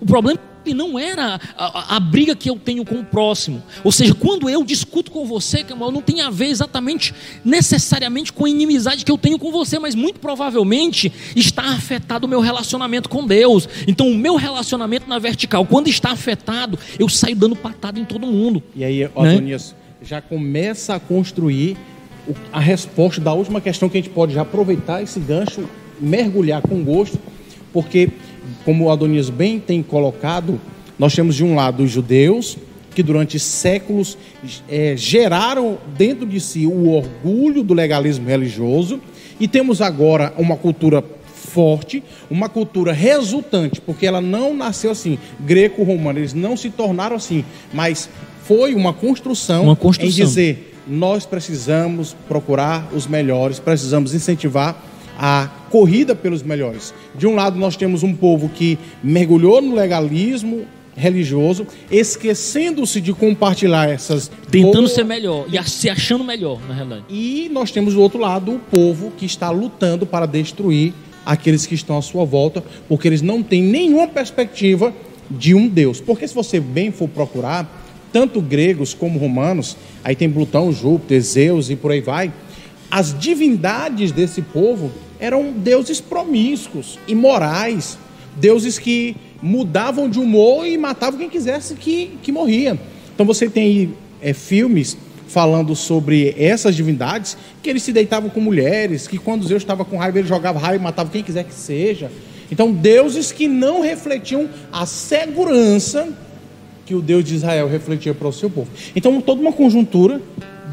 [0.00, 0.38] O problema
[0.74, 3.62] não era a, a, a, briga que eu tenho com o próximo.
[3.82, 7.14] Ou seja, quando eu discuto com você, não tem a ver exatamente,
[7.44, 12.28] necessariamente com a inimizade que eu tenho com você, mas muito provavelmente está afetado o
[12.28, 13.68] meu relacionamento com Deus.
[13.86, 18.26] Então, o meu relacionamento na vertical, quando está afetado, eu saio dando patada em todo
[18.26, 18.62] mundo.
[18.76, 19.79] E aí, Adonias, né?
[20.02, 21.76] Já começa a construir
[22.52, 25.68] a resposta da última questão que a gente pode já aproveitar esse gancho,
[26.00, 27.18] mergulhar com gosto,
[27.72, 28.08] porque,
[28.64, 30.60] como o Adonias bem tem colocado,
[30.98, 32.56] nós temos de um lado os judeus,
[32.94, 34.18] que durante séculos
[34.68, 39.00] é, geraram dentro de si o orgulho do legalismo religioso,
[39.38, 41.02] e temos agora uma cultura
[41.34, 47.44] forte, uma cultura resultante, porque ela não nasceu assim, greco-romana, eles não se tornaram assim,
[47.72, 48.08] mas
[48.44, 50.24] foi uma construção, uma construção.
[50.24, 54.82] em dizer nós precisamos procurar os melhores, precisamos incentivar
[55.16, 56.92] a corrida pelos melhores.
[57.14, 60.66] De um lado, nós temos um povo que mergulhou no legalismo
[60.96, 64.30] religioso, esquecendo-se de compartilhar essas.
[64.50, 64.92] Tentando boas...
[64.92, 67.04] ser melhor e se achando melhor, na realidade.
[67.08, 70.92] E nós temos do outro lado o povo que está lutando para destruir
[71.24, 74.92] aqueles que estão à sua volta, porque eles não têm nenhuma perspectiva
[75.30, 76.00] de um Deus.
[76.00, 77.80] Porque se você bem for procurar,
[78.12, 82.32] tanto gregos como romanos, aí tem Plutão, Júpiter, Zeus e por aí vai,
[82.90, 87.98] as divindades desse povo eram deuses promíscuos, imorais,
[88.36, 92.78] deuses que mudavam de humor e matavam quem quisesse que, que morria.
[93.14, 93.90] Então você tem aí
[94.20, 94.96] é, filmes
[95.28, 99.96] falando sobre essas divindades, que eles se deitavam com mulheres, que quando Zeus estava com
[99.96, 102.10] raiva, ele jogava raiva e matava quem quiser que seja.
[102.50, 106.08] Então, deuses que não refletiam a segurança
[106.90, 108.68] que o Deus de Israel refletia para o seu povo.
[108.96, 110.20] Então, toda uma conjuntura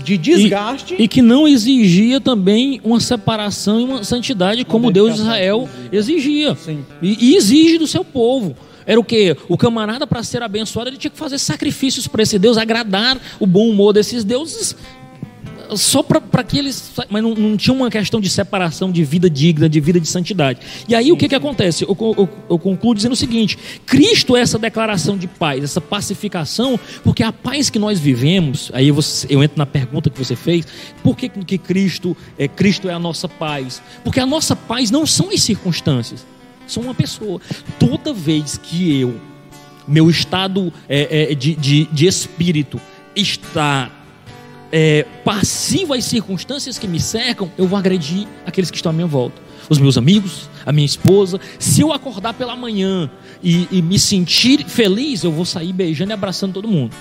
[0.03, 0.95] de desgaste.
[0.97, 5.21] E, e, que não exigia também uma separação e uma santidade como o Deus de
[5.21, 6.57] Israel exigia.
[7.03, 8.55] E, e, exige do seu povo.
[8.83, 9.37] Era o que?
[9.47, 13.45] O camarada, para ser abençoado, ele tinha que fazer sacrifícios para esse Deus, agradar o
[13.45, 14.75] bom humor desses deuses
[15.75, 16.91] só para que eles.
[17.09, 20.59] Mas não, não, tinha uma questão de separação de vida digna, de vida de santidade.
[20.87, 21.83] E aí sim, o que, que acontece?
[21.83, 26.79] Eu, eu, eu, concluo dizendo o seguinte: Cristo é essa declaração de paz, essa pacificação,
[27.03, 30.65] porque a paz que nós vivemos, aí você, eu entro na pergunta que você fez,
[31.03, 33.81] por que, que Cristo, é, Cristo é a nossa paz?
[34.03, 36.25] Porque a nossa paz não são as circunstâncias,
[36.67, 37.41] são uma pessoa.
[37.79, 39.19] Toda vez que eu,
[39.87, 42.79] meu estado é, é, de, de, de espírito,
[43.15, 43.91] está
[44.71, 49.07] é, passivo às circunstâncias que me cercam, eu vou agredir aqueles que estão à minha
[49.07, 49.41] volta.
[49.69, 51.39] Os meus amigos, a minha esposa.
[51.59, 53.09] Se eu acordar pela manhã
[53.43, 56.95] e, e me sentir feliz, eu vou sair beijando e abraçando todo mundo.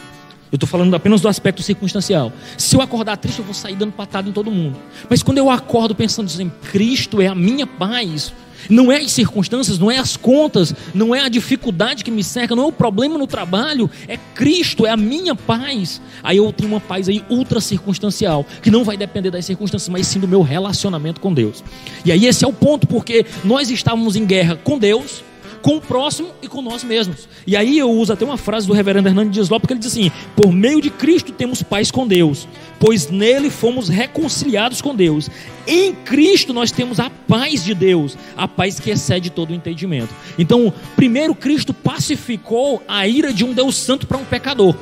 [0.50, 2.32] Eu estou falando apenas do aspecto circunstancial.
[2.56, 4.76] Se eu acordar triste, eu vou sair dando patada em todo mundo.
[5.08, 8.32] Mas quando eu acordo pensando assim, Cristo é a minha paz,
[8.68, 12.54] não é as circunstâncias, não é as contas, não é a dificuldade que me cerca,
[12.54, 16.00] não é o problema no trabalho, é Cristo, é a minha paz.
[16.22, 20.06] Aí eu tenho uma paz aí ultra circunstancial, que não vai depender das circunstâncias, mas
[20.06, 21.62] sim do meu relacionamento com Deus.
[22.04, 25.22] E aí esse é o ponto, porque nós estávamos em guerra com Deus,
[25.62, 27.28] com o próximo e com nós mesmos.
[27.46, 29.92] E aí eu uso até uma frase do reverendo Hernando Dias Lopes, que ele diz
[29.92, 32.48] assim: Por meio de Cristo temos paz com Deus,
[32.78, 35.30] pois nele fomos reconciliados com Deus.
[35.66, 40.14] Em Cristo nós temos a paz de Deus, a paz que excede todo o entendimento.
[40.38, 44.74] Então, primeiro Cristo pacificou a ira de um Deus santo para um pecador.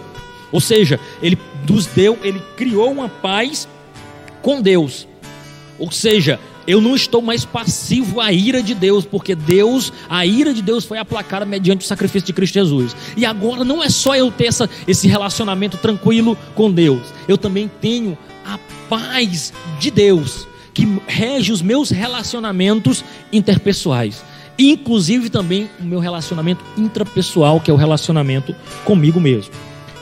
[0.53, 3.67] Ou seja, ele nos deu, ele criou uma paz
[4.43, 5.09] com Deus.
[5.79, 10.53] Ou seja, eu não estou mais passivo à ira de Deus, porque Deus, a ira
[10.55, 12.97] de Deus foi aplacada mediante o sacrifício de Cristo Jesus.
[13.17, 17.71] E agora não é só eu ter essa, esse relacionamento tranquilo com Deus, eu também
[17.81, 18.59] tenho a
[18.89, 24.25] paz de Deus que rege os meus relacionamentos interpessoais,
[24.59, 28.55] inclusive também o meu relacionamento intrapessoal, que é o relacionamento
[28.85, 29.53] comigo mesmo.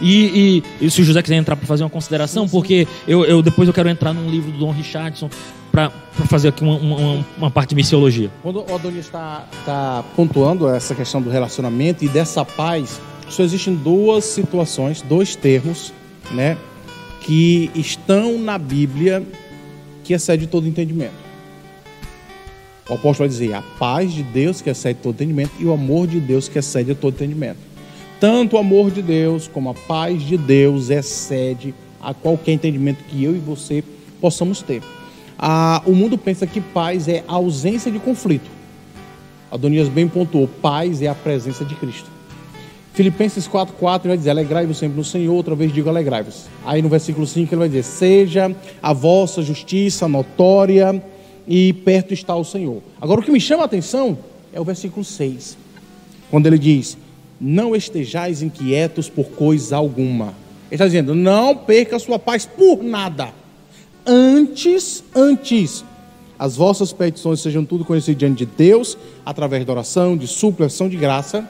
[0.01, 3.41] E, e, e se o José quiser entrar para fazer uma consideração, porque eu, eu,
[3.41, 5.31] depois eu quero entrar num livro do Don Richardson
[5.73, 5.91] para
[6.29, 8.31] fazer aqui uma, uma, uma, parte de missiologia.
[8.43, 13.01] Quando o Adonis está tá pontuando essa questão do relacionamento e dessa paz,
[13.31, 15.93] só existem duas situações, dois termos,
[16.31, 16.59] né,
[17.23, 19.23] que estão na Bíblia
[20.05, 21.23] que excede todo entendimento.
[22.89, 26.07] O apóstolo vai dizer a paz de Deus que excede todo entendimento e o amor
[26.07, 27.59] de Deus que excede todo entendimento.
[28.21, 33.25] Tanto o amor de Deus como a paz de Deus excede a qualquer entendimento que
[33.25, 33.83] eu e você
[34.21, 34.83] possamos ter
[35.45, 38.49] ah, o mundo pensa que paz é a ausência de conflito.
[39.51, 42.09] Adonias bem pontuou: paz é a presença de Cristo.
[42.95, 46.45] Filipenses 4,4 vai dizer: Alegrai-vos sempre no Senhor, outra vez digo alegrai-vos.
[46.65, 51.03] Aí no versículo 5 ele vai dizer: Seja a vossa justiça notória
[51.49, 52.81] e perto está o Senhor.
[53.01, 54.17] Agora o que me chama a atenção
[54.53, 55.59] é o versículo 6,
[56.31, 56.97] quando ele diz:
[57.41, 60.35] Não estejais inquietos por coisa alguma.
[60.71, 63.42] Ele está dizendo: Não perca a sua paz por nada
[64.07, 65.85] antes, antes,
[66.39, 70.97] as vossas petições sejam tudo conhecidas diante de Deus, através da oração, de suplicação de
[70.97, 71.49] graça,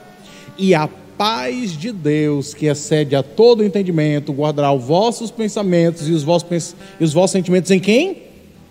[0.57, 0.87] e a
[1.17, 6.75] paz de Deus, que excede a todo entendimento, guardará os vossos pensamentos e os vossos,
[6.99, 8.17] e os vossos sentimentos em quem?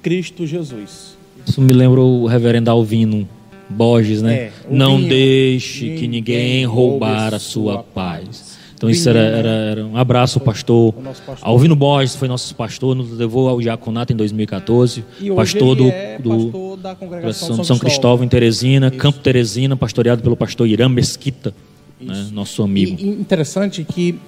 [0.03, 1.17] Cristo Jesus.
[1.47, 3.29] Isso me lembra o reverendo Alvino
[3.69, 4.35] Borges, né?
[4.35, 8.52] É, Não vinho, deixe que ninguém roubar a sua paz.
[8.83, 11.39] Então isso era, era, era, um abraço ao pastor, pastor.
[11.41, 15.05] Alvino Borges, foi nosso pastor, nos levou ao diaconato em 2014.
[15.21, 18.97] E pastor do, é do pastor da congregação São, São Cristóvão em Teresina, isso.
[18.97, 21.55] Campo Teresina, pastoreado pelo pastor Irã Mesquita,
[22.01, 23.01] né, nosso amigo.
[23.01, 24.19] E, interessante que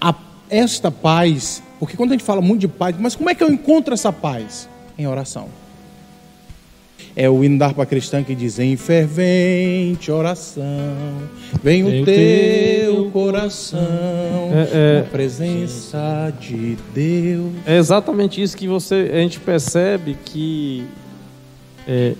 [0.00, 0.12] a,
[0.50, 3.48] esta paz, porque quando a gente fala muito de paz, mas como é que eu
[3.48, 4.68] encontro essa paz?
[4.98, 5.46] Em oração.
[7.16, 10.66] É o hino da harpa cristã que diz: Em fervente oração,
[11.62, 13.80] vem o teu coração,
[14.52, 17.52] é, é, na presença de Deus.
[17.64, 20.84] É exatamente isso que você, a gente percebe que
[21.86, 22.14] é,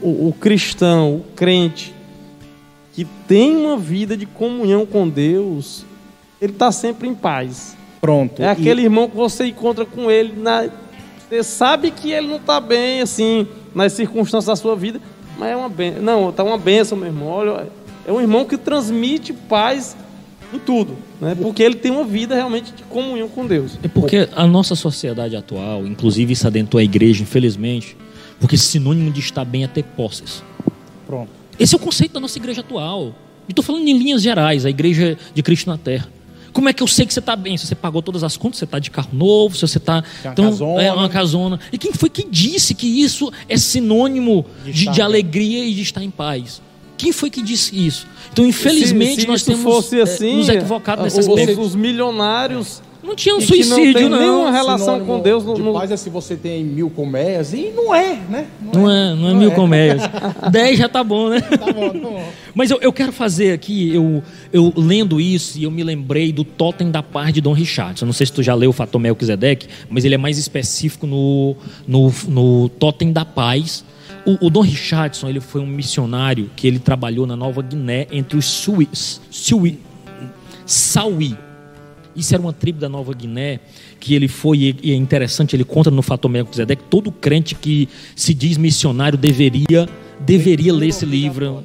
[0.00, 1.92] o, o cristão, o crente,
[2.92, 5.84] que tem uma vida de comunhão com Deus,
[6.40, 7.76] ele está sempre em paz.
[8.00, 8.40] Pronto.
[8.40, 8.84] É aquele e...
[8.84, 10.68] irmão que você encontra com ele na
[11.28, 15.00] você sabe que ele não está bem, assim, nas circunstâncias da sua vida,
[15.38, 16.02] mas é uma benção.
[16.02, 17.28] Não, está uma benção, meu irmão.
[17.28, 17.68] Olha,
[18.06, 19.96] é um irmão que transmite paz
[20.52, 21.34] em tudo, né?
[21.34, 23.78] Porque ele tem uma vida realmente de comunhão com Deus.
[23.82, 27.96] É porque a nossa sociedade atual, inclusive isso adentrou a igreja, infelizmente,
[28.40, 30.42] porque sinônimo de estar bem é ter posses.
[31.06, 31.30] Pronto.
[31.58, 33.14] Esse é o conceito da nossa igreja atual.
[33.48, 36.08] E estou falando em linhas gerais, a igreja de Cristo na Terra.
[36.58, 37.56] Como é que eu sei que você está bem?
[37.56, 40.02] Se você pagou todas as contas, você está de carro novo, se você está.
[40.24, 40.82] Então, casona.
[40.82, 41.60] é uma casona.
[41.72, 45.82] E quem foi que disse que isso é sinônimo de, de, de alegria e de
[45.82, 46.60] estar em paz?
[46.96, 48.08] Quem foi que disse isso?
[48.32, 51.60] Então, infelizmente, se, se nós temos fosse assim, é, nos equivocado nesse aspecto.
[51.60, 54.18] Os milionários não tinha um suicídio, não.
[54.18, 55.42] Tem nenhuma relação com Deus.
[55.42, 58.46] No, de paz é se você tem mil colmeias, e não é, né?
[58.60, 59.54] Não, não é, é, não é não mil é.
[59.54, 60.02] colmeias.
[60.52, 61.40] Dez já tá bom, né?
[61.40, 62.28] Tá bom, tá bom.
[62.54, 66.44] Mas eu, eu quero fazer aqui, eu, eu lendo isso, e eu me lembrei do
[66.44, 68.00] Totem da Paz de Dom Richard.
[68.02, 71.06] Eu não sei se tu já leu o Fator Melquisedeque, mas ele é mais específico
[71.06, 71.56] no,
[71.86, 73.84] no, no Totem da Paz.
[74.26, 78.36] O, o Dom Richardson ele foi um missionário que ele trabalhou na Nova Guiné entre
[78.36, 79.78] os Suis, Siwi,
[80.66, 81.47] Saui
[82.18, 83.60] isso era uma tribo da Nova Guiné
[84.00, 87.88] que ele foi, e é interessante, ele conta no Fato Zedé que todo crente que
[88.14, 89.88] se diz missionário deveria,
[90.20, 91.62] deveria ler esse livro,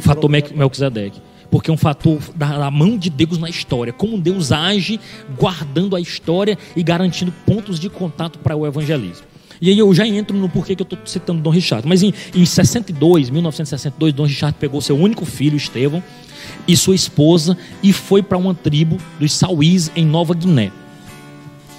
[0.00, 1.20] Fator Melquisedeque.
[1.50, 3.92] Porque é um fator da, mão de Deus na história.
[3.92, 4.98] Como Deus age
[5.38, 9.24] guardando a história e garantindo pontos de contato para o evangelismo.
[9.60, 11.86] E aí eu já entro no porquê que eu estou citando Dom Richard.
[11.86, 16.02] Mas em, em 62, 1962, Dom Richard pegou seu único filho, Estevão,
[16.66, 20.72] e sua esposa e foi para uma tribo dos Sauís em Nova Guiné.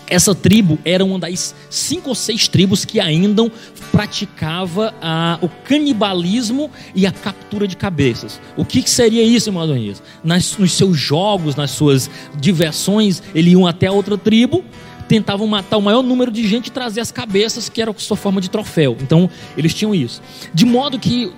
[0.08, 3.52] Essa tribo era uma das cinco ou seis tribos que ainda
[3.92, 8.40] praticava a, o canibalismo e a captura de cabeças.
[8.56, 10.04] O que, que seria isso, irmão Adonias?
[10.24, 12.10] Nas, nos seus jogos, nas suas
[12.40, 14.64] diversões, eles iam até a outra tribo,
[15.08, 18.18] tentavam matar o maior número de gente e trazer as cabeças, que era a sua
[18.18, 18.96] forma de troféu.
[19.02, 19.28] Então,
[19.58, 20.22] eles tinham isso.
[20.54, 21.32] De modo que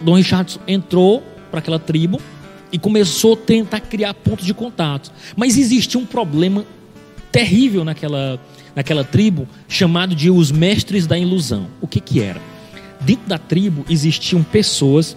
[0.00, 2.20] Dom Richardson entrou para aquela tribo,
[2.72, 5.12] e começou a tentar criar pontos de contato.
[5.36, 6.64] Mas existia um problema
[7.30, 8.40] terrível naquela,
[8.74, 11.66] naquela tribo chamado de os mestres da ilusão.
[11.80, 12.40] O que que era?
[13.00, 15.16] Dentro da tribo existiam pessoas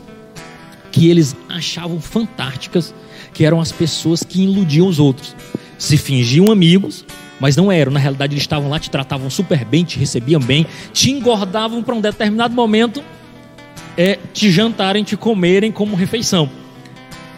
[0.91, 2.93] que eles achavam fantásticas,
[3.33, 5.35] que eram as pessoas que iludiam os outros.
[5.77, 7.05] Se fingiam amigos,
[7.39, 7.91] mas não eram.
[7.91, 11.95] Na realidade, eles estavam lá, te tratavam super bem, te recebiam bem, te engordavam para
[11.95, 13.03] um determinado momento,
[13.97, 16.49] é, te jantarem, te comerem como refeição.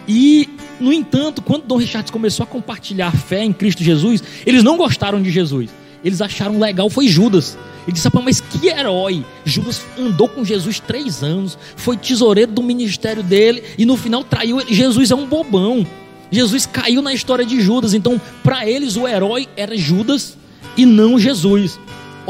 [0.08, 0.48] E,
[0.80, 5.20] no entanto, quando Dom Richard começou a compartilhar fé em Cristo Jesus, eles não gostaram
[5.20, 5.70] de Jesus.
[6.02, 7.58] Eles acharam legal, foi Judas.
[7.86, 9.24] Ele disse, mas que herói!
[9.44, 14.60] Judas andou com Jesus três anos, foi tesoureiro do ministério dele e no final traiu
[14.60, 14.72] ele.
[14.74, 15.86] Jesus é um bobão.
[16.30, 20.36] Jesus caiu na história de Judas, então para eles o herói era Judas
[20.76, 21.78] e não Jesus.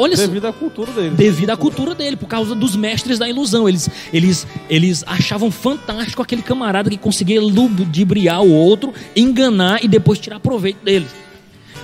[0.01, 1.11] Olha devido à cultura dele.
[1.11, 3.69] Devido à cultura dele, por causa dos mestres da ilusão.
[3.69, 10.21] Eles, eles, eles achavam fantástico aquele camarada que conseguia ludibriar o outro, enganar e depois
[10.21, 11.09] tirar proveito deles.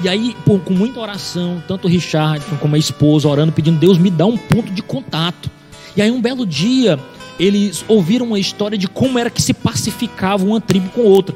[0.00, 3.98] E aí, pô, com muita oração, tanto o Richardson como a esposa orando, pedindo, Deus
[3.98, 5.50] me dá um ponto de contato.
[5.96, 7.00] E aí, um belo dia,
[7.38, 11.34] eles ouviram uma história de como era que se pacificava uma tribo com outra.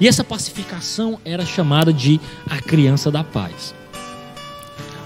[0.00, 3.74] E essa pacificação era chamada de a criança da paz.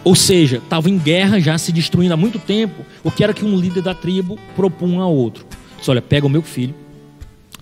[0.05, 2.85] Ou seja, estava em guerra, já se destruindo há muito tempo.
[3.03, 5.47] O que era que um líder da tribo propunha a outro?
[5.79, 6.75] Disse, olha, pega o meu filho,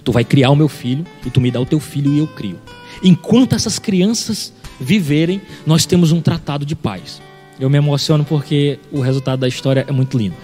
[0.03, 2.26] tu vai criar o meu filho e tu me dá o teu filho e eu
[2.26, 2.59] crio.
[3.03, 7.22] Enquanto essas crianças viverem, nós temos um tratado de paz.
[7.61, 10.34] Eu me emociono porque o resultado da história é muito lindo.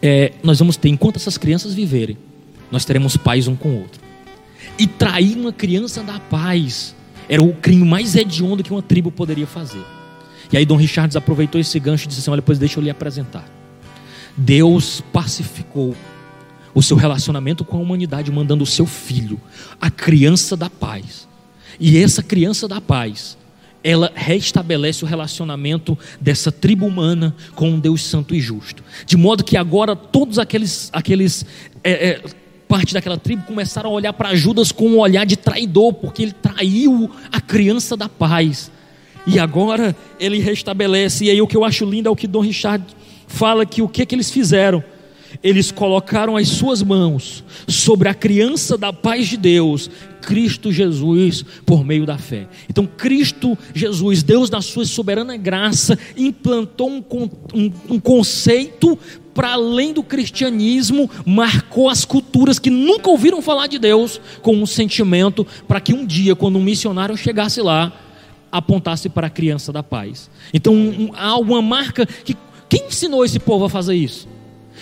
[0.00, 2.16] É, nós vamos ter, enquanto essas crianças viverem,
[2.70, 4.00] nós teremos paz um com o outro.
[4.78, 6.94] E trair uma criança da paz
[7.28, 9.84] era o crime mais hediondo que uma tribo poderia fazer.
[10.52, 12.90] E aí Dom Richards aproveitou esse gancho e disse assim: Olha, depois deixa eu lhe
[12.90, 13.44] apresentar.
[14.36, 15.96] Deus pacificou
[16.74, 19.40] o seu relacionamento com a humanidade, mandando o seu filho,
[19.80, 21.28] a criança da paz.
[21.78, 23.36] E essa criança da paz,
[23.84, 28.82] ela restabelece o relacionamento dessa tribo humana com um Deus santo e justo.
[29.06, 31.44] De modo que agora todos aqueles, aqueles
[31.84, 32.22] é, é,
[32.68, 36.32] parte daquela tribo começaram a olhar para Judas com um olhar de traidor, porque ele
[36.32, 38.71] traiu a criança da paz.
[39.26, 41.24] E agora ele restabelece.
[41.24, 42.84] E aí o que eu acho lindo é o que Dom Richard
[43.26, 44.82] fala que o que, que eles fizeram?
[45.42, 51.84] Eles colocaram as suas mãos sobre a criança da paz de Deus, Cristo Jesus, por
[51.84, 52.46] meio da fé.
[52.68, 57.02] Então, Cristo Jesus, Deus, na sua soberana graça, implantou um,
[57.54, 58.98] um, um conceito
[59.32, 64.66] para além do cristianismo, marcou as culturas que nunca ouviram falar de Deus com um
[64.66, 67.92] sentimento para que um dia, quando um missionário chegasse lá,
[68.52, 70.30] apontasse para a criança da paz.
[70.52, 72.36] Então um, há uma marca que
[72.68, 74.28] quem ensinou esse povo a fazer isso?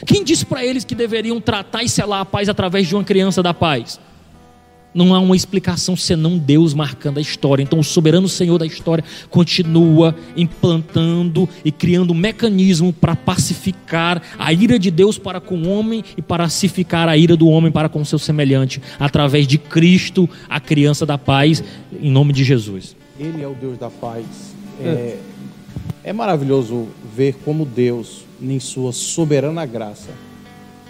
[0.07, 3.43] Quem disse para eles que deveriam tratar e selar a paz através de uma criança
[3.43, 4.01] da paz?
[4.93, 7.63] Não há uma explicação senão Deus marcando a história.
[7.63, 14.53] Então, o soberano Senhor da história continua implantando e criando um mecanismo para pacificar a
[14.53, 17.89] ira de Deus para com o homem e para pacificar a ira do homem para
[17.89, 21.63] com o seu semelhante, através de Cristo, a criança da paz,
[22.03, 22.97] em nome de Jesus.
[23.21, 24.25] Ele é o Deus da paz.
[24.83, 25.19] É,
[26.03, 30.09] é maravilhoso ver como Deus, em sua soberana graça,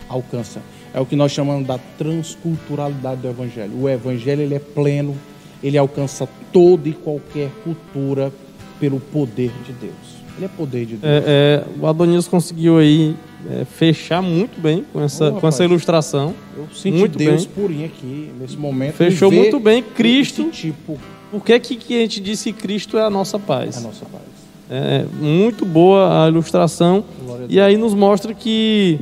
[0.09, 0.63] alcança.
[0.95, 3.73] É o que nós chamamos da transculturalidade do Evangelho.
[3.83, 5.17] O Evangelho ele é pleno,
[5.61, 8.33] ele alcança toda e qualquer cultura
[8.79, 10.21] pelo poder de Deus.
[10.37, 11.13] Ele é poder de Deus.
[11.13, 13.17] É, é, o Adonis conseguiu aí
[13.51, 16.33] é, fechar muito bem com essa, oh, com essa ilustração.
[16.57, 17.55] Eu senti muito Deus bem.
[17.55, 18.95] purinho aqui nesse momento.
[18.95, 20.49] Fechou muito bem Cristo.
[20.51, 20.97] Tipo
[21.31, 23.77] por que, que a gente disse que Cristo é a nossa paz?
[23.79, 24.23] A nossa paz.
[24.71, 27.05] É muito boa a ilustração.
[27.49, 29.01] e aí nos mostra que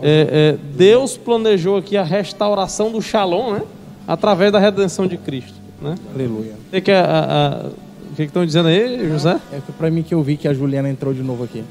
[0.00, 3.62] é, é, Deus planejou aqui a restauração do Shalom, né?
[4.06, 5.54] Através da redenção de Cristo.
[5.80, 5.94] Né?
[6.14, 6.54] Aleluia.
[6.72, 7.66] O que, a, a,
[8.10, 9.40] o que estão dizendo aí, José?
[9.52, 11.64] É para mim que eu vi que a Juliana entrou de novo aqui.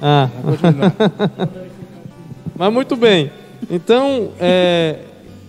[0.00, 0.28] Ah.
[2.56, 3.30] Mas muito bem.
[3.70, 4.98] Então, é,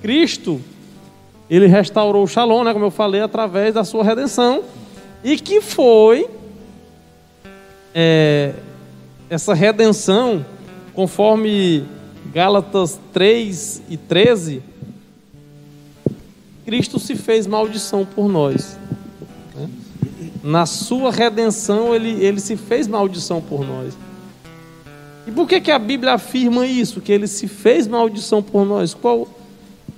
[0.01, 0.59] Cristo
[1.55, 4.63] ele restaurou o Shalom, né, como eu falei, através da sua redenção,
[5.23, 6.27] e que foi
[7.93, 8.53] é,
[9.29, 10.43] essa redenção,
[10.93, 11.85] conforme
[12.33, 14.63] Gálatas 3 e 13,
[16.65, 18.77] Cristo se fez maldição por nós.
[19.55, 19.69] Né?
[20.43, 23.95] Na sua redenção, ele, ele se fez maldição por nós.
[25.27, 26.99] E por que, que a Bíblia afirma isso?
[26.99, 28.93] Que ele se fez maldição por nós?
[28.93, 29.27] Qual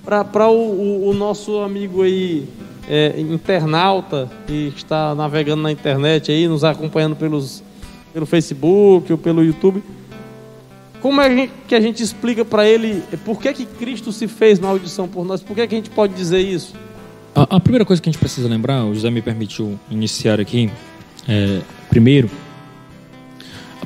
[0.06, 2.48] para o, o, o, nosso amigo aí,
[2.88, 7.62] é, internauta, que está navegando na internet aí, nos acompanhando pelos,
[8.14, 9.82] pelo Facebook ou pelo YouTube,
[11.02, 15.06] como é que a gente explica para ele por que, que Cristo se fez maldição
[15.06, 15.42] por nós?
[15.42, 16.74] Por que, que a gente pode dizer isso?
[17.34, 20.70] A, a primeira coisa que a gente precisa lembrar, o José me permitiu iniciar aqui,
[21.28, 22.30] é, primeiro,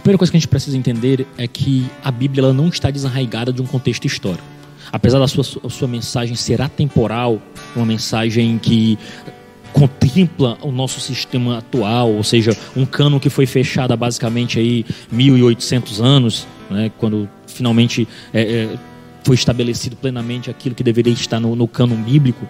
[0.00, 3.52] primeira coisa que a gente precisa entender é que a Bíblia ela não está desarraigada
[3.52, 4.44] de um contexto histórico.
[4.92, 7.40] Apesar da sua, sua mensagem ser atemporal,
[7.74, 8.98] uma mensagem que
[9.72, 14.84] contempla o nosso sistema atual, ou seja, um cano que foi fechado há basicamente aí
[15.10, 18.78] 1800 anos, né, quando finalmente é, é,
[19.24, 22.46] foi estabelecido plenamente aquilo que deveria estar no, no cânon bíblico.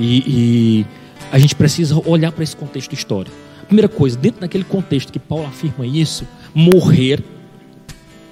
[0.00, 0.86] E, e
[1.30, 3.36] a gente precisa olhar para esse contexto histórico.
[3.66, 7.22] Primeira coisa, dentro daquele contexto que Paulo afirma isso, morrer,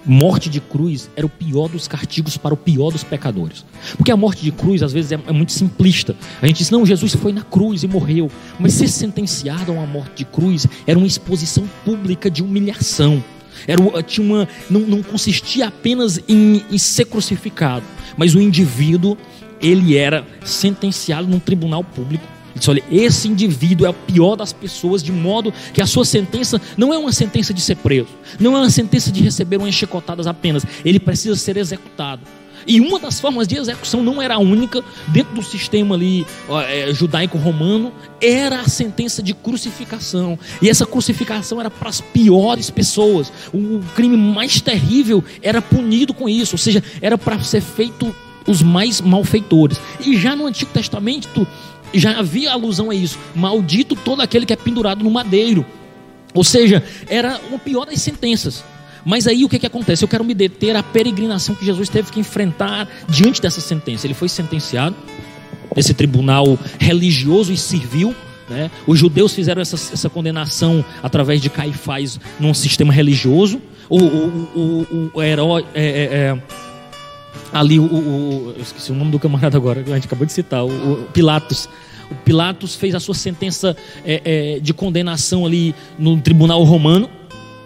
[0.06, 3.64] morte de cruz, era o pior dos castigos para o pior dos pecadores.
[3.96, 6.14] Porque a morte de cruz, às vezes, é, é muito simplista.
[6.40, 8.30] A gente diz, não, Jesus foi na cruz e morreu.
[8.58, 13.22] Mas ser sentenciado a uma morte de cruz era uma exposição pública de humilhação.
[13.66, 17.84] Era, tinha uma, não, não consistia apenas em, em ser crucificado,
[18.16, 19.16] mas o indivíduo
[19.60, 24.52] ele era sentenciado num tribunal público ele disse: olha, esse indivíduo é o pior das
[24.52, 28.08] pessoas, de modo que a sua sentença não é uma sentença de ser preso,
[28.40, 32.22] não é uma sentença de receber umas chicotadas apenas, ele precisa ser executado.
[32.66, 36.26] E uma das formas de execução não era a única, dentro do sistema ali
[36.68, 40.36] é, judaico-romano, era a sentença de crucificação.
[40.60, 43.32] E essa crucificação era para as piores pessoas.
[43.54, 48.12] O crime mais terrível era punido com isso, ou seja, era para ser feito
[48.46, 49.80] os mais malfeitores.
[50.00, 51.46] E já no Antigo Testamento,
[51.94, 53.18] já havia alusão a isso.
[53.34, 55.64] Maldito todo aquele que é pendurado no madeiro.
[56.34, 58.62] Ou seja, era uma pior das sentenças.
[59.04, 60.02] Mas aí o que, que acontece?
[60.02, 64.06] Eu quero me deter à peregrinação que Jesus teve que enfrentar diante dessa sentença.
[64.06, 64.96] Ele foi sentenciado
[65.74, 68.14] nesse tribunal religioso e civil.
[68.50, 68.70] Né?
[68.86, 73.62] Os judeus fizeram essa, essa condenação através de Caifás num sistema religioso.
[73.88, 75.64] O, o, o, o herói.
[75.72, 76.42] É, é, é,
[77.52, 80.64] ali o, o, eu esqueci o nome do camarada agora, a gente acabou de citar,
[80.64, 81.68] o, o Pilatos.
[82.10, 84.22] O Pilatos fez a sua sentença é,
[84.56, 87.10] é, de condenação ali no tribunal romano,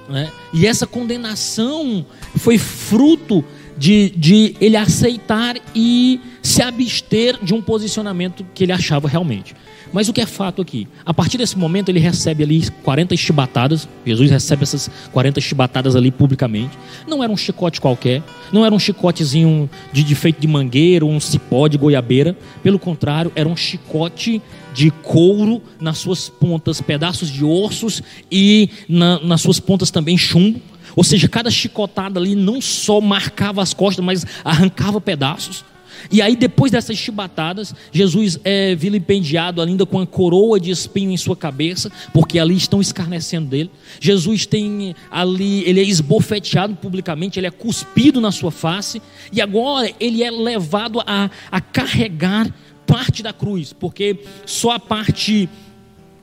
[0.08, 0.30] né?
[0.52, 2.04] e essa condenação
[2.36, 3.44] foi fruto
[3.76, 6.20] de, de ele aceitar e
[6.50, 9.54] se abster de um posicionamento que ele achava realmente.
[9.92, 10.86] Mas o que é fato aqui?
[11.04, 13.88] A partir desse momento ele recebe ali 40 chibatadas.
[14.04, 16.76] Jesus recebe essas 40 chibatadas ali publicamente.
[17.06, 18.22] Não era um chicote qualquer,
[18.52, 22.36] não era um chicotezinho de, de feito de mangueira ou um cipó de goiabeira.
[22.62, 24.42] Pelo contrário, era um chicote
[24.72, 30.60] de couro nas suas pontas, pedaços de ossos e na, nas suas pontas também chumbo.
[30.96, 35.64] Ou seja, cada chicotada ali não só marcava as costas, mas arrancava pedaços.
[36.10, 41.16] E aí, depois dessas chibatadas, Jesus é vilipendiado ainda com a coroa de espinho em
[41.16, 43.70] sua cabeça, porque ali estão escarnecendo dele.
[44.00, 49.00] Jesus tem ali, ele é esbofeteado publicamente, ele é cuspido na sua face,
[49.32, 52.52] e agora ele é levado a, a carregar
[52.86, 55.48] parte da cruz, porque só a parte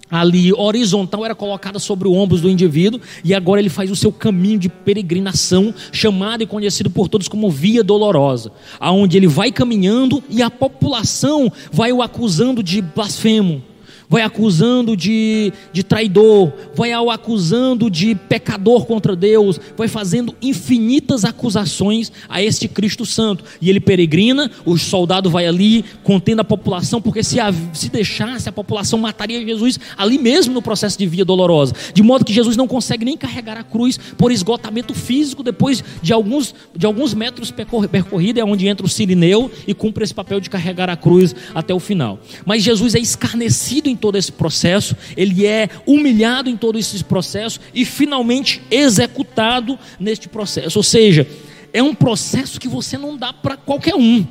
[0.09, 4.11] ali horizontal era colocada sobre os ombros do indivíduo e agora ele faz o seu
[4.11, 10.23] caminho de peregrinação, chamado e conhecido por todos como via dolorosa, aonde ele vai caminhando
[10.29, 13.61] e a população vai o acusando de blasfemo,
[14.09, 21.25] vai acusando de, de traidor, vai o acusando de pecador contra Deus, vai fazendo infinitas
[21.25, 23.43] acusações a este Cristo Santo.
[23.61, 28.47] E ele peregrina, o soldado vai ali, contendo a população, porque se, a, se deixasse,
[28.47, 31.73] a população mataria Jesus ali mesmo no processo de via dolorosa.
[31.93, 36.13] De modo que Jesus não consegue nem carregar a cruz por esgotamento físico, depois de
[36.13, 40.49] alguns, de alguns metros percorridos, é onde entra o sirineu e cumpre esse papel de
[40.49, 42.19] carregar a cruz até o final.
[42.45, 47.59] Mas Jesus é escarnecido em todo esse processo, ele é humilhado em todo esse processo
[47.73, 50.79] e finalmente executado neste processo.
[50.79, 51.27] Ou seja,
[51.73, 54.25] é um processo que você não dá para qualquer um.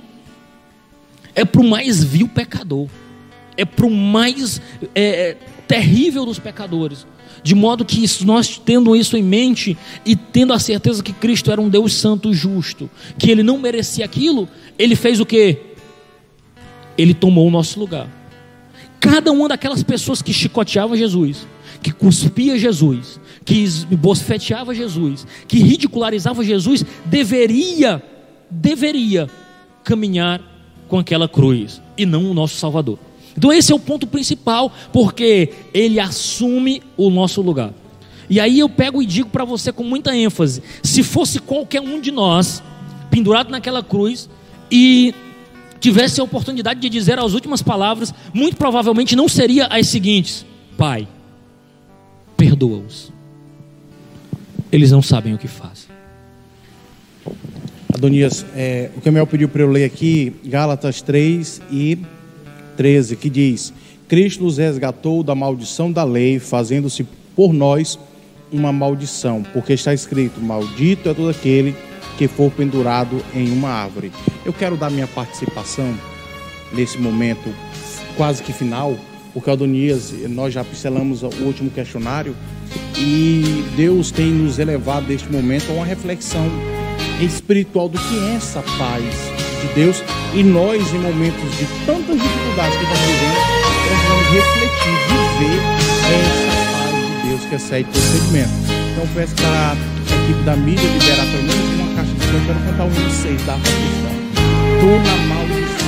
[1.34, 2.88] É para o mais vil pecador.
[3.56, 4.60] É para o mais
[4.94, 5.36] é,
[5.66, 7.06] terrível dos pecadores.
[7.42, 11.60] De modo que nós tendo isso em mente e tendo a certeza que Cristo era
[11.60, 14.48] um Deus santo justo, que ele não merecia aquilo,
[14.78, 15.58] ele fez o que?
[16.98, 18.08] Ele tomou o nosso lugar.
[19.08, 21.46] Cada uma daquelas pessoas que chicoteava Jesus,
[21.80, 23.64] que cuspia Jesus, que
[23.96, 28.02] bosfeteava Jesus, que ridicularizava Jesus, deveria,
[28.50, 29.30] deveria
[29.84, 30.40] caminhar
[30.88, 32.98] com aquela cruz e não o nosso Salvador.
[33.38, 37.72] Então esse é o ponto principal, porque ele assume o nosso lugar.
[38.28, 42.00] E aí eu pego e digo para você com muita ênfase: se fosse qualquer um
[42.00, 42.60] de nós
[43.08, 44.28] pendurado naquela cruz
[44.70, 45.14] e
[45.80, 50.44] tivesse a oportunidade de dizer as últimas palavras, muito provavelmente não seria as seguintes:
[50.76, 51.06] Pai,
[52.36, 53.12] perdoa-os.
[54.70, 55.86] Eles não sabem o que fazem.
[57.92, 61.98] Adonias, é, o Camel pediu para eu ler aqui Gálatas 3 e
[62.76, 63.72] 13, que diz:
[64.06, 67.98] Cristo nos resgatou da maldição da lei, fazendo-se por nós
[68.52, 71.74] uma maldição, porque está escrito: Maldito é todo aquele
[72.16, 74.12] que for pendurado em uma árvore.
[74.44, 75.94] Eu quero dar minha participação
[76.72, 77.52] nesse momento
[78.16, 78.96] quase que final,
[79.32, 82.34] porque Adonias, nós já pincelamos o último questionário
[82.96, 86.46] e Deus tem nos elevado neste momento a uma reflexão
[87.20, 89.04] espiritual do que é essa paz
[89.60, 90.02] de Deus
[90.34, 94.96] e nós em momentos de tantas dificuldades que estamos vivendo, precisamos refletir,
[95.38, 95.60] viver
[96.16, 98.50] essa paz de Deus que excede todo entendimento.
[98.92, 101.75] Então peço para a equipe da mídia liberar pelo menos
[102.38, 104.16] som, quero cantar o hino 6 da aflição.
[104.80, 105.86] Tô na maldição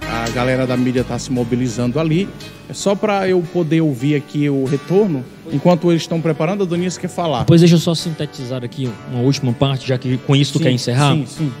[0.00, 0.24] tá?
[0.24, 2.28] A galera da mídia está se mobilizando ali.
[2.68, 5.24] É só para eu poder ouvir aqui o retorno.
[5.52, 7.44] Enquanto eles estão preparando, a Donias quer falar.
[7.44, 10.64] Pois deixa eu só sintetizar aqui uma última parte, já que com isso tu Sim,
[10.64, 11.14] quer encerrar.
[11.14, 11.52] Sim, sim.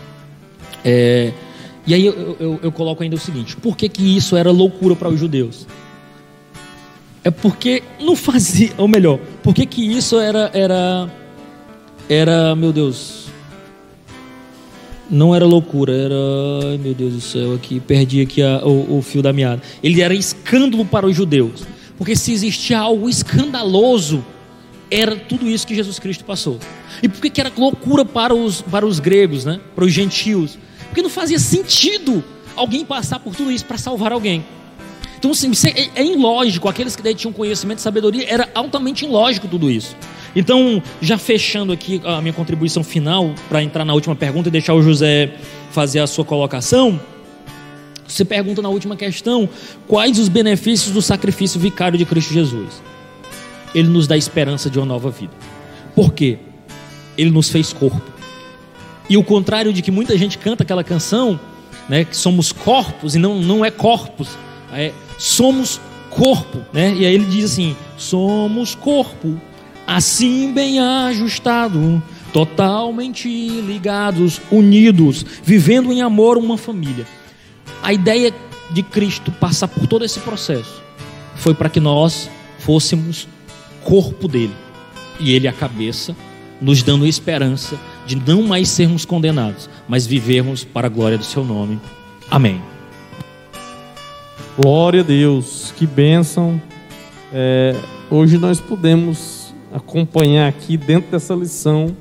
[0.84, 1.32] É,
[1.86, 4.94] e aí eu, eu- eu coloco ainda o seguinte: por que, que isso era loucura
[4.94, 5.66] para os judeus?
[7.24, 11.10] É porque não fazia, ou melhor, por que, que isso era, era,
[12.10, 13.26] era, meu Deus,
[15.08, 19.22] não era loucura, era, meu Deus do céu, aqui perdi aqui a- o, o fio
[19.22, 19.62] da meada.
[19.82, 21.62] Ele era escândalo para os judeus,
[21.96, 24.24] porque se existia algo escandaloso
[24.90, 26.58] era tudo isso que Jesus Cristo passou.
[27.00, 29.60] E por que, era loucura para os, para os gregos, né?
[29.72, 30.58] para os gentios?
[30.88, 32.24] Porque não fazia sentido
[32.56, 34.44] alguém passar por tudo isso para salvar alguém.
[35.16, 36.68] Então, assim, isso é, é ilógico.
[36.68, 39.94] Aqueles que daí tinham conhecimento e sabedoria, era altamente ilógico tudo isso.
[40.34, 44.74] Então, já fechando aqui a minha contribuição final, para entrar na última pergunta e deixar
[44.74, 45.32] o José
[45.70, 47.00] fazer a sua colocação.
[48.06, 49.48] Você pergunta na última questão:
[49.86, 52.82] quais os benefícios do sacrifício vicário de Cristo Jesus?
[53.74, 55.32] Ele nos dá esperança de uma nova vida.
[55.94, 56.38] Por quê?
[57.16, 58.02] Ele nos fez corpo.
[59.08, 61.38] E o contrário de que muita gente canta aquela canção,
[61.88, 64.38] né, que somos corpos e não, não é corpos,
[64.72, 66.94] é somos corpo, né?
[66.94, 69.40] E aí ele diz assim: somos corpo,
[69.90, 72.00] assim bem ajustado,
[72.32, 77.04] totalmente ligados, unidos, vivendo em amor uma família.
[77.82, 78.32] A ideia
[78.70, 80.80] de Cristo passar por todo esse processo
[81.34, 82.30] foi para que nós
[82.60, 83.26] fôssemos
[83.82, 84.54] corpo dele
[85.18, 86.14] e ele a cabeça,
[86.60, 87.76] nos dando esperança
[88.06, 91.80] de não mais sermos condenados, mas vivermos para a glória do seu nome.
[92.30, 92.62] Amém.
[94.56, 96.62] Glória a Deus, que bênção.
[97.32, 97.74] É,
[98.08, 99.39] hoje nós podemos
[99.72, 101.94] acompanhar aqui dentro dessa lição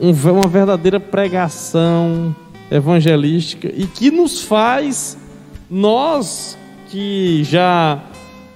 [0.00, 2.34] um- uma verdadeira pregação
[2.70, 5.18] evangelística e que nos faz,
[5.70, 6.56] nós
[6.88, 8.02] que já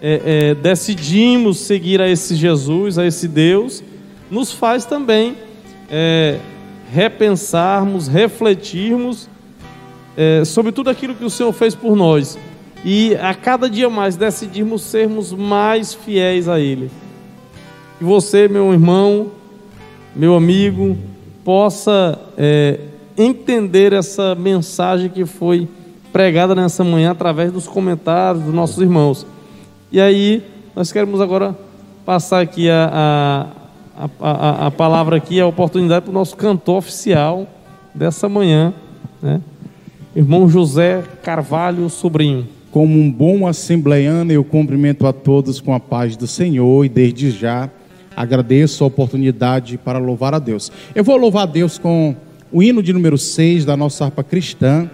[0.03, 3.83] é, é, decidimos seguir a esse Jesus, a esse Deus,
[4.31, 5.35] nos faz também
[5.91, 6.39] é,
[6.93, 9.29] repensarmos, refletirmos
[10.17, 12.39] é, sobre tudo aquilo que o Senhor fez por nós
[12.85, 16.91] e a cada dia mais decidirmos sermos mais fiéis a Ele.
[17.99, 19.31] Que você, meu irmão,
[20.15, 20.97] meu amigo,
[21.45, 22.81] possa é,
[23.17, 25.69] entender essa mensagem que foi
[26.13, 29.27] pregada nessa manhã através dos comentários dos nossos irmãos.
[29.93, 30.43] E aí,
[30.75, 31.57] nós queremos agora
[32.05, 33.49] passar aqui a,
[33.97, 37.47] a, a, a, palavra aqui, a oportunidade para o nosso cantor oficial
[37.95, 38.75] dessa manhã,
[39.23, 39.41] né?
[40.15, 42.47] Irmão José Carvalho Sobrinho.
[42.71, 47.31] Como um bom assembleiano, eu cumprimento a todos com a paz do Senhor e desde
[47.31, 47.71] já
[48.17, 50.71] agradeço a oportunidade para louvar a Deus.
[50.95, 52.15] Eu vou louvar a Deus com
[52.53, 54.89] o hino de número 6 da nossa harpa cristã.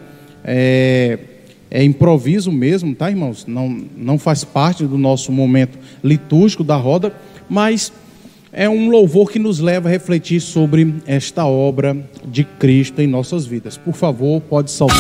[0.45, 1.19] É,
[1.71, 3.47] é improviso mesmo, tá, irmãos?
[3.47, 7.15] Não, não faz parte do nosso momento litúrgico da roda,
[7.49, 7.93] mas
[8.53, 13.47] é um louvor que nos leva a refletir sobre esta obra de Cristo em nossas
[13.47, 13.77] vidas.
[13.77, 14.97] Por favor, pode saltar.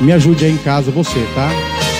[0.00, 1.91] Me ajude aí em casa, você, tá?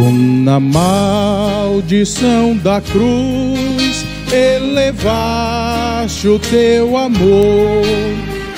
[0.00, 7.84] Na maldição da cruz elevaste o teu amor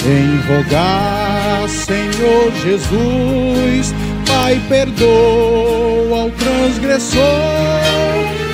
[0.06, 3.94] em rogar, Senhor Jesus,
[4.26, 7.20] Pai, perdoa ao transgressor.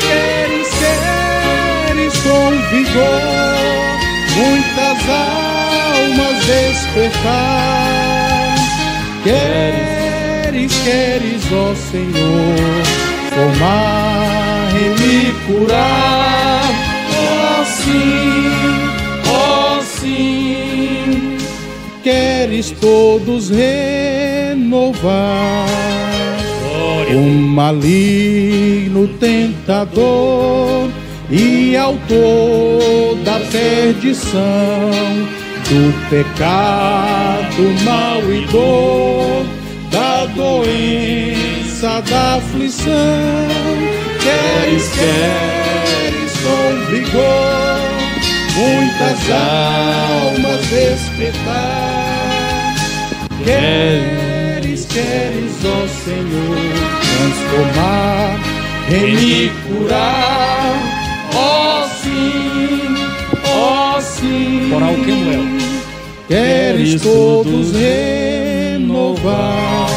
[0.01, 0.69] Queres,
[1.89, 4.03] queres com vigor
[4.35, 7.73] muitas almas despertar.
[9.23, 10.02] Queres,
[10.85, 12.83] queres, ó Senhor,
[13.31, 16.71] formar e me curar.
[17.15, 18.51] Ó sim,
[19.29, 21.37] ó sim,
[22.03, 25.03] queres todos renovar.
[27.15, 30.89] O maligno tentador
[31.31, 34.41] e autor da perdição,
[35.69, 39.45] do pecado, mal e dor,
[39.93, 42.93] da doença, da aflição.
[44.23, 47.79] Queres, queres com vigor,
[48.57, 51.93] muitas almas despertar.
[53.45, 56.57] Queres, queres, ó Senhor,
[57.19, 58.41] transformar,
[58.91, 60.75] em me curar.
[61.35, 62.97] Ó sim,
[63.47, 64.71] ó sim.
[64.71, 64.95] Coral.
[66.29, 67.75] Queres todos
[68.73, 69.89] renovar,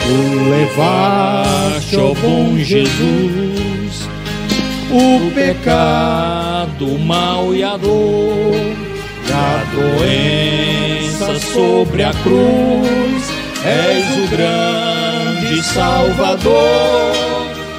[0.00, 4.08] tu levaste, ó bom Jesus,
[4.90, 8.54] o pecado, o mal e a dor
[9.28, 13.32] da doença sobre a cruz.
[13.64, 17.14] És o grande Salvador.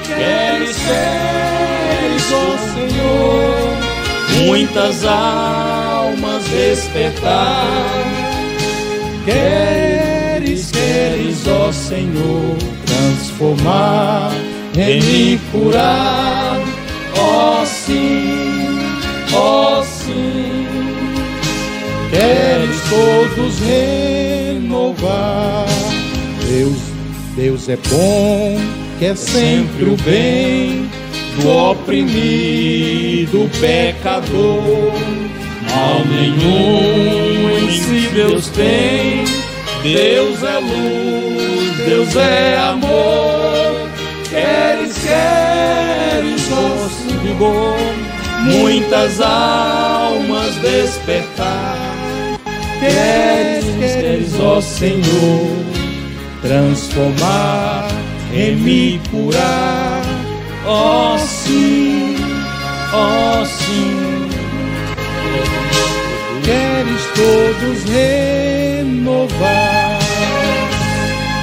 [0.07, 8.15] Queres, queres, ó Senhor, muitas almas despertar.
[9.25, 10.14] Queres,
[10.75, 14.31] queres, ó Senhor, transformar
[14.75, 16.59] me curar.
[17.17, 18.77] Ó sim,
[19.33, 20.67] ó sim,
[22.09, 25.65] queres todos renovar.
[26.45, 26.77] Deus,
[27.35, 28.59] Deus é bom,
[28.99, 30.89] quer sempre o bem
[31.41, 34.93] do oprimido pecador.
[35.69, 39.44] Mal nenhum em si Deus tem.
[39.93, 43.87] Deus é luz, Deus é amor.
[44.27, 46.87] Queres, queres, ó
[47.21, 47.77] vigor,
[48.41, 51.77] muitas almas despertar.
[52.79, 55.55] Queres, queres, ó Senhor,
[56.41, 57.87] transformar
[58.33, 60.01] e me curar.
[60.65, 62.15] Ó sim,
[62.91, 64.29] ó sim.
[66.43, 67.85] Queres todos
[69.05, 69.99] renovar.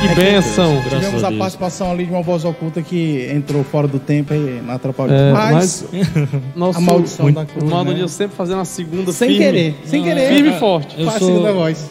[0.03, 0.75] Que bênção.
[0.83, 4.35] Graças Tivemos a a, participação ali de uma voz oculta que entrou fora do tempo
[4.35, 5.15] e não atrapalhou.
[5.17, 5.85] É, mas,
[6.57, 7.95] Nosso, a maldição da cruz, O modo né?
[7.95, 9.45] de eu sempre fazendo a segunda sem firme.
[9.45, 10.29] querer, sem Não, querer.
[10.35, 10.97] Firme e forte.
[10.99, 11.91] Eu Faz a sou- segunda voz.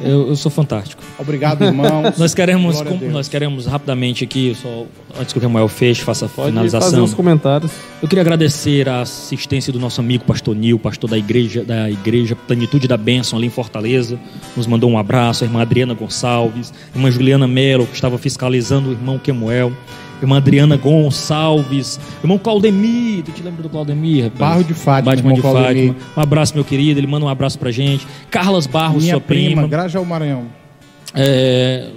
[0.00, 1.02] Eu, eu sou fantástico.
[1.18, 2.16] Obrigado, irmãos.
[2.18, 4.86] Nós queremos, com- nós queremos rapidamente aqui, só
[5.20, 7.04] antes que o Remuel feche, faça a Pode fazer finalização.
[7.04, 7.70] os comentários.
[8.00, 12.36] Eu queria agradecer a assistência do nosso amigo Pastor Nil, pastor da igreja, da igreja
[12.36, 14.18] Plenitude da Bênção ali em Fortaleza.
[14.56, 18.90] Nos mandou um abraço, a irmã Adriana Gonçalves, a irmã Juliana Melo, que estava fiscalizando
[18.90, 19.72] o irmão Kemuel,
[20.20, 20.76] a irmã Adriana
[21.22, 24.24] Gonçalves, irmão Claudemir, tu te lembra do Claudemir?
[24.24, 24.38] rapaz?
[24.38, 25.92] Barro de Fátima, Batman de irmão Claudemir.
[25.94, 26.12] Fátima.
[26.16, 28.06] Um abraço, meu querido, ele manda um abraço pra gente.
[28.30, 29.68] Carlas Barros, Minha sua prima, prima.
[29.68, 30.46] Graja ao Maranhão.
[31.14, 31.90] É,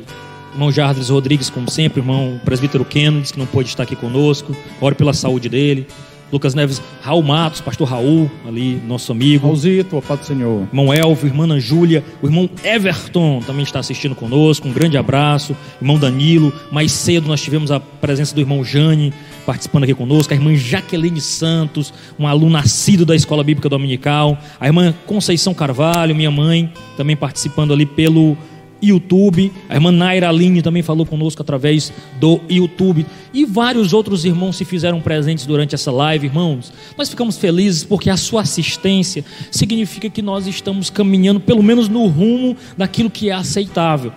[0.53, 4.55] irmão Jardim Rodrigues, como sempre, irmão presbítero Kennedy, que não pôde estar aqui conosco.
[4.79, 5.87] Ore pela saúde dele.
[6.31, 9.45] Lucas Neves, Raul Matos, pastor Raul, ali, nosso amigo.
[9.45, 10.63] Raulzito, ó Pai do Senhor.
[10.71, 14.67] Irmão Elvio, irmã Ana Júlia, o irmão Everton também está assistindo conosco.
[14.67, 15.55] Um grande abraço.
[15.81, 16.53] Irmão Danilo.
[16.71, 19.13] Mais cedo nós tivemos a presença do irmão Jane
[19.45, 20.33] participando aqui conosco.
[20.33, 24.37] A irmã Jaqueline Santos, um aluno nascido da Escola Bíblica Dominical.
[24.59, 28.37] A irmã Conceição Carvalho, minha mãe, também participando ali pelo
[28.81, 29.51] YouTube.
[29.69, 33.05] A irmã Naira Aline também falou conosco através do YouTube.
[33.33, 36.73] E vários outros irmãos se fizeram presentes durante essa live, irmãos.
[36.97, 42.07] Nós ficamos felizes porque a sua assistência significa que nós estamos caminhando, pelo menos no
[42.07, 44.11] rumo daquilo que é aceitável.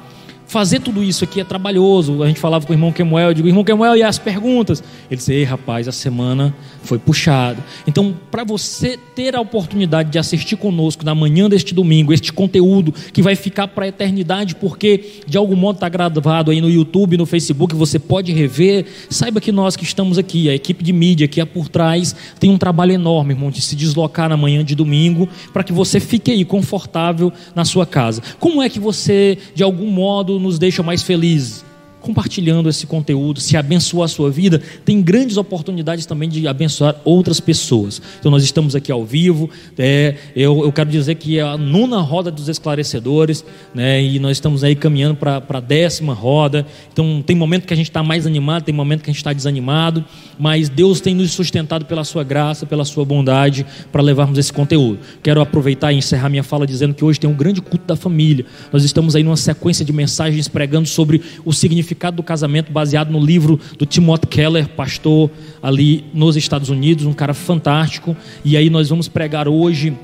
[0.46, 2.22] Fazer tudo isso aqui é trabalhoso.
[2.22, 4.82] A gente falava com o irmão Kemuel, eu digo, irmão Kemuel, e as perguntas?
[5.10, 6.54] Ele disse, ei rapaz, a semana
[6.84, 7.62] foi puxada.
[7.86, 12.92] Então, para você ter a oportunidade de assistir conosco na manhã deste domingo, este conteúdo
[13.12, 17.16] que vai ficar para a eternidade, porque de algum modo está gravado aí no YouTube,
[17.16, 18.86] no Facebook, você pode rever.
[19.08, 22.50] Saiba que nós que estamos aqui, a equipe de mídia que é por trás, tem
[22.50, 26.30] um trabalho enorme, irmão, de se deslocar na manhã de domingo, para que você fique
[26.30, 28.22] aí confortável na sua casa.
[28.38, 31.64] Como é que você, de algum modo, nos deixa mais felizes?
[32.04, 37.40] Compartilhando esse conteúdo, se abençoar a sua vida, tem grandes oportunidades também de abençoar outras
[37.40, 38.02] pessoas.
[38.20, 39.48] Então, nós estamos aqui ao vivo.
[39.78, 43.42] é, eu, eu quero dizer que é a nona roda dos esclarecedores,
[43.74, 46.66] né, e nós estamos aí caminhando para a décima roda.
[46.92, 49.32] Então, tem momento que a gente está mais animado, tem momento que a gente está
[49.32, 50.04] desanimado,
[50.38, 54.98] mas Deus tem nos sustentado pela sua graça, pela sua bondade, para levarmos esse conteúdo.
[55.22, 58.44] Quero aproveitar e encerrar minha fala dizendo que hoje tem um grande culto da família.
[58.70, 63.24] Nós estamos aí numa sequência de mensagens pregando sobre o significado do casamento baseado no
[63.24, 65.30] livro do Timothy Keller, pastor
[65.62, 68.16] ali nos Estados Unidos, um cara fantástico.
[68.44, 69.96] E aí nós vamos pregar hoje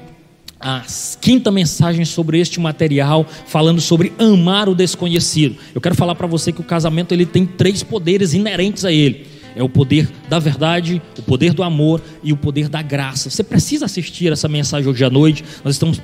[0.61, 0.83] a
[1.21, 5.57] quinta mensagem sobre este material, falando sobre amar o desconhecido.
[5.75, 9.27] Eu quero falar para você que o casamento ele tem três poderes inerentes a ele.
[9.61, 13.29] É o poder da verdade, o poder do amor e o poder da graça.
[13.29, 15.45] Você precisa assistir essa mensagem hoje à noite.
[15.63, 16.01] Nós estamos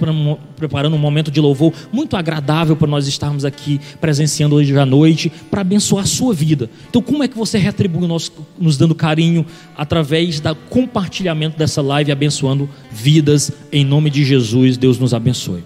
[0.56, 5.32] preparando um momento de louvor muito agradável para nós estarmos aqui presenciando hoje à noite
[5.50, 6.68] para abençoar a sua vida.
[6.90, 12.12] Então, como é que você retribui nos, nos dando carinho através do compartilhamento dessa live,
[12.12, 14.76] abençoando vidas em nome de Jesus?
[14.76, 15.64] Deus nos abençoe.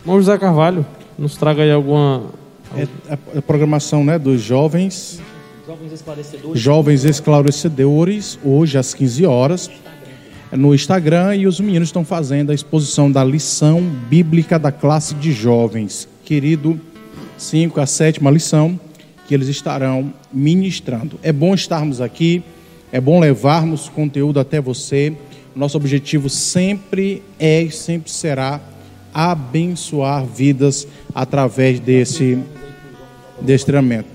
[0.00, 0.84] Irmão José Carvalho,
[1.16, 2.24] nos traga aí alguma.
[2.76, 5.20] É, a, é a programação né, dos jovens.
[5.72, 6.60] Jovens esclarecedores.
[6.60, 9.70] Jovens esclarecedores, hoje às 15 horas,
[10.50, 11.34] no Instagram.
[11.36, 16.06] E os meninos estão fazendo a exposição da lição bíblica da classe de jovens.
[16.26, 16.78] Querido,
[17.38, 18.78] 5 a sétima lição
[19.26, 21.18] que eles estarão ministrando.
[21.22, 22.42] É bom estarmos aqui,
[22.92, 25.16] é bom levarmos conteúdo até você.
[25.56, 28.60] Nosso objetivo sempre é e sempre será
[29.14, 32.38] abençoar vidas através desse,
[33.40, 34.11] desse treinamento.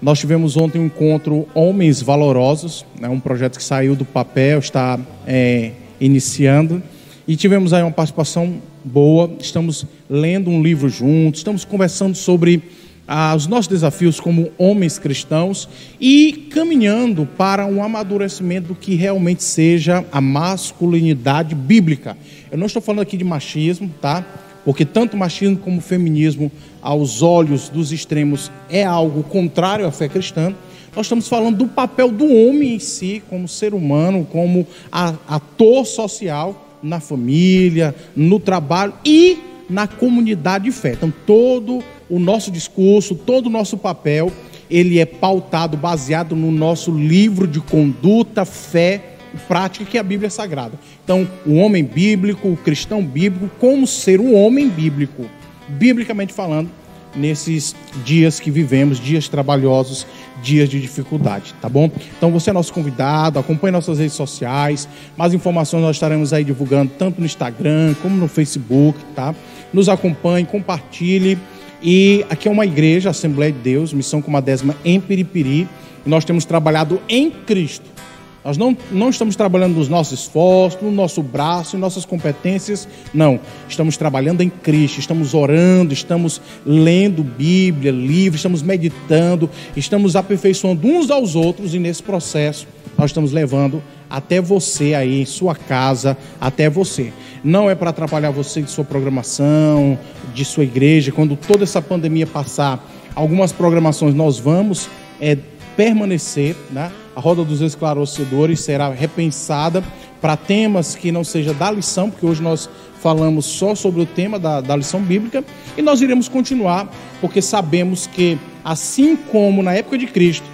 [0.00, 4.98] Nós tivemos ontem um encontro Homens Valorosos, né, um projeto que saiu do papel, está
[5.26, 6.80] é, iniciando,
[7.26, 9.28] e tivemos aí uma participação boa.
[9.40, 12.62] Estamos lendo um livro juntos, estamos conversando sobre
[13.08, 15.68] ah, os nossos desafios como homens cristãos
[16.00, 22.16] e caminhando para um amadurecimento do que realmente seja a masculinidade bíblica.
[22.52, 24.24] Eu não estou falando aqui de machismo, tá?
[24.64, 26.52] Porque tanto machismo como feminismo,
[26.82, 30.54] aos olhos dos extremos, é algo contrário à fé cristã.
[30.94, 36.66] Nós estamos falando do papel do homem em si, como ser humano, como ator social
[36.82, 39.38] na família, no trabalho e
[39.68, 40.92] na comunidade de fé.
[40.92, 44.32] Então, todo o nosso discurso, todo o nosso papel,
[44.70, 49.14] ele é pautado, baseado no nosso livro de conduta, fé
[49.46, 50.78] prática que é a Bíblia Sagrada.
[51.04, 55.26] Então, o homem bíblico, o cristão bíblico, como ser um homem bíblico,
[55.68, 56.70] biblicamente falando,
[57.14, 57.74] nesses
[58.04, 60.06] dias que vivemos, dias trabalhosos,
[60.42, 61.90] dias de dificuldade, tá bom?
[62.16, 66.92] Então você é nosso convidado, acompanhe nossas redes sociais, mais informações nós estaremos aí divulgando
[66.98, 69.34] tanto no Instagram como no Facebook, tá?
[69.72, 71.38] Nos acompanhe, compartilhe.
[71.82, 75.68] E aqui é uma igreja, Assembleia de Deus, missão com uma décima em Piripiri.
[76.04, 77.97] E nós temos trabalhado em Cristo
[78.44, 82.88] nós não, não estamos trabalhando nos nossos esforços, no nosso braço, em nossas competências.
[83.12, 83.40] Não.
[83.68, 91.10] Estamos trabalhando em Cristo, estamos orando, estamos lendo Bíblia, livros, estamos meditando, estamos aperfeiçoando uns
[91.10, 92.66] aos outros e nesse processo
[92.96, 97.12] nós estamos levando até você aí, em sua casa, até você.
[97.44, 99.98] Não é para atrapalhar você de sua programação,
[100.34, 101.12] de sua igreja.
[101.12, 102.84] Quando toda essa pandemia passar,
[103.14, 104.88] algumas programações nós vamos
[105.20, 105.36] é,
[105.78, 106.90] permanecer, né?
[107.14, 109.80] A roda dos esclarecedores será repensada
[110.20, 112.68] para temas que não seja da lição, porque hoje nós
[113.00, 115.44] falamos só sobre o tema da, da lição bíblica,
[115.76, 116.90] e nós iremos continuar,
[117.20, 120.46] porque sabemos que, assim como na época de Cristo,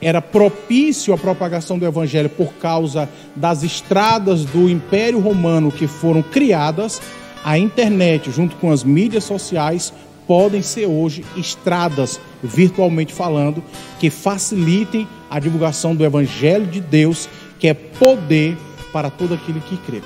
[0.00, 6.22] era propício a propagação do evangelho por causa das estradas do Império Romano que foram
[6.22, 7.00] criadas,
[7.44, 9.92] a internet, junto com as mídias sociais,
[10.26, 13.62] podem ser hoje estradas, virtualmente falando,
[13.98, 17.28] que facilitem a divulgação do Evangelho de Deus,
[17.58, 18.56] que é poder
[18.92, 20.00] para todo aquele que crê.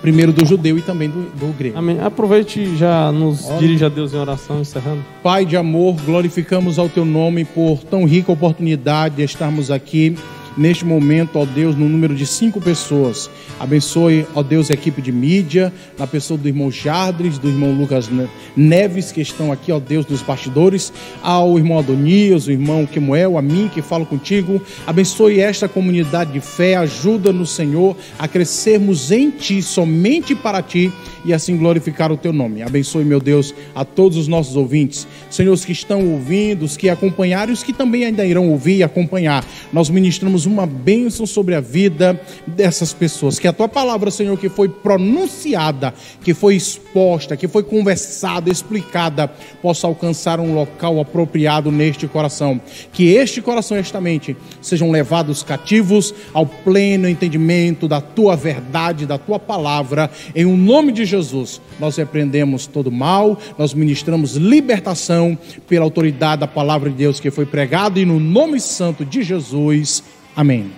[0.00, 1.78] Primeiro do judeu e também do, do grego.
[1.78, 1.98] Amém.
[2.00, 3.58] Aproveite e já nos Olha.
[3.58, 5.02] dirija a Deus em oração, encerrando.
[5.22, 10.16] Pai de amor, glorificamos ao teu nome por tão rica oportunidade de estarmos aqui
[10.56, 13.30] neste momento, ó Deus, no número de cinco pessoas.
[13.58, 18.08] Abençoe, ó Deus, a equipe de mídia, na pessoa do irmão Jardres, do irmão Lucas
[18.56, 20.92] Neves, que estão aqui, ó Deus, dos bastidores,
[21.22, 24.60] ao irmão Adonias, o irmão Quemuel, a mim que falo contigo.
[24.86, 30.92] Abençoe esta comunidade de fé, ajuda no Senhor a crescermos em Ti, somente para Ti,
[31.24, 32.62] e assim glorificar o Teu nome.
[32.62, 36.88] Abençoe, meu Deus, a todos os nossos ouvintes, Senhor, os que estão ouvindo, os que
[36.88, 39.44] acompanharam e os que também ainda irão ouvir e acompanhar.
[39.72, 43.38] Nós ministramos uma bênção sobre a vida dessas pessoas.
[43.38, 45.92] Que a tua palavra, Senhor, que foi pronunciada,
[46.22, 49.28] que foi exposta, que foi conversada, explicada,
[49.60, 52.60] possa alcançar um local apropriado neste coração.
[52.92, 59.06] Que este coração e esta mente sejam levados cativos ao pleno entendimento da tua verdade,
[59.06, 60.10] da tua palavra.
[60.34, 66.40] Em o um nome de Jesus, nós repreendemos todo mal, nós ministramos libertação pela autoridade
[66.40, 70.02] da palavra de Deus que foi pregada e no nome santo de Jesus.
[70.36, 70.70] Amém.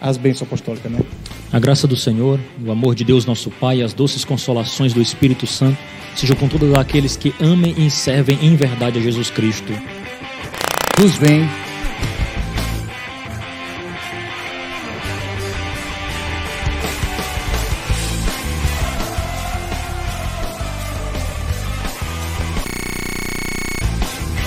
[0.00, 1.00] As bênçãos apostólicas, né?
[1.52, 5.46] A graça do Senhor, o amor de Deus nosso Pai, as doces consolações do Espírito
[5.46, 5.76] Santo
[6.14, 9.72] sejam com todos aqueles que amem e servem em verdade a Jesus Cristo.
[10.98, 11.48] Nos vem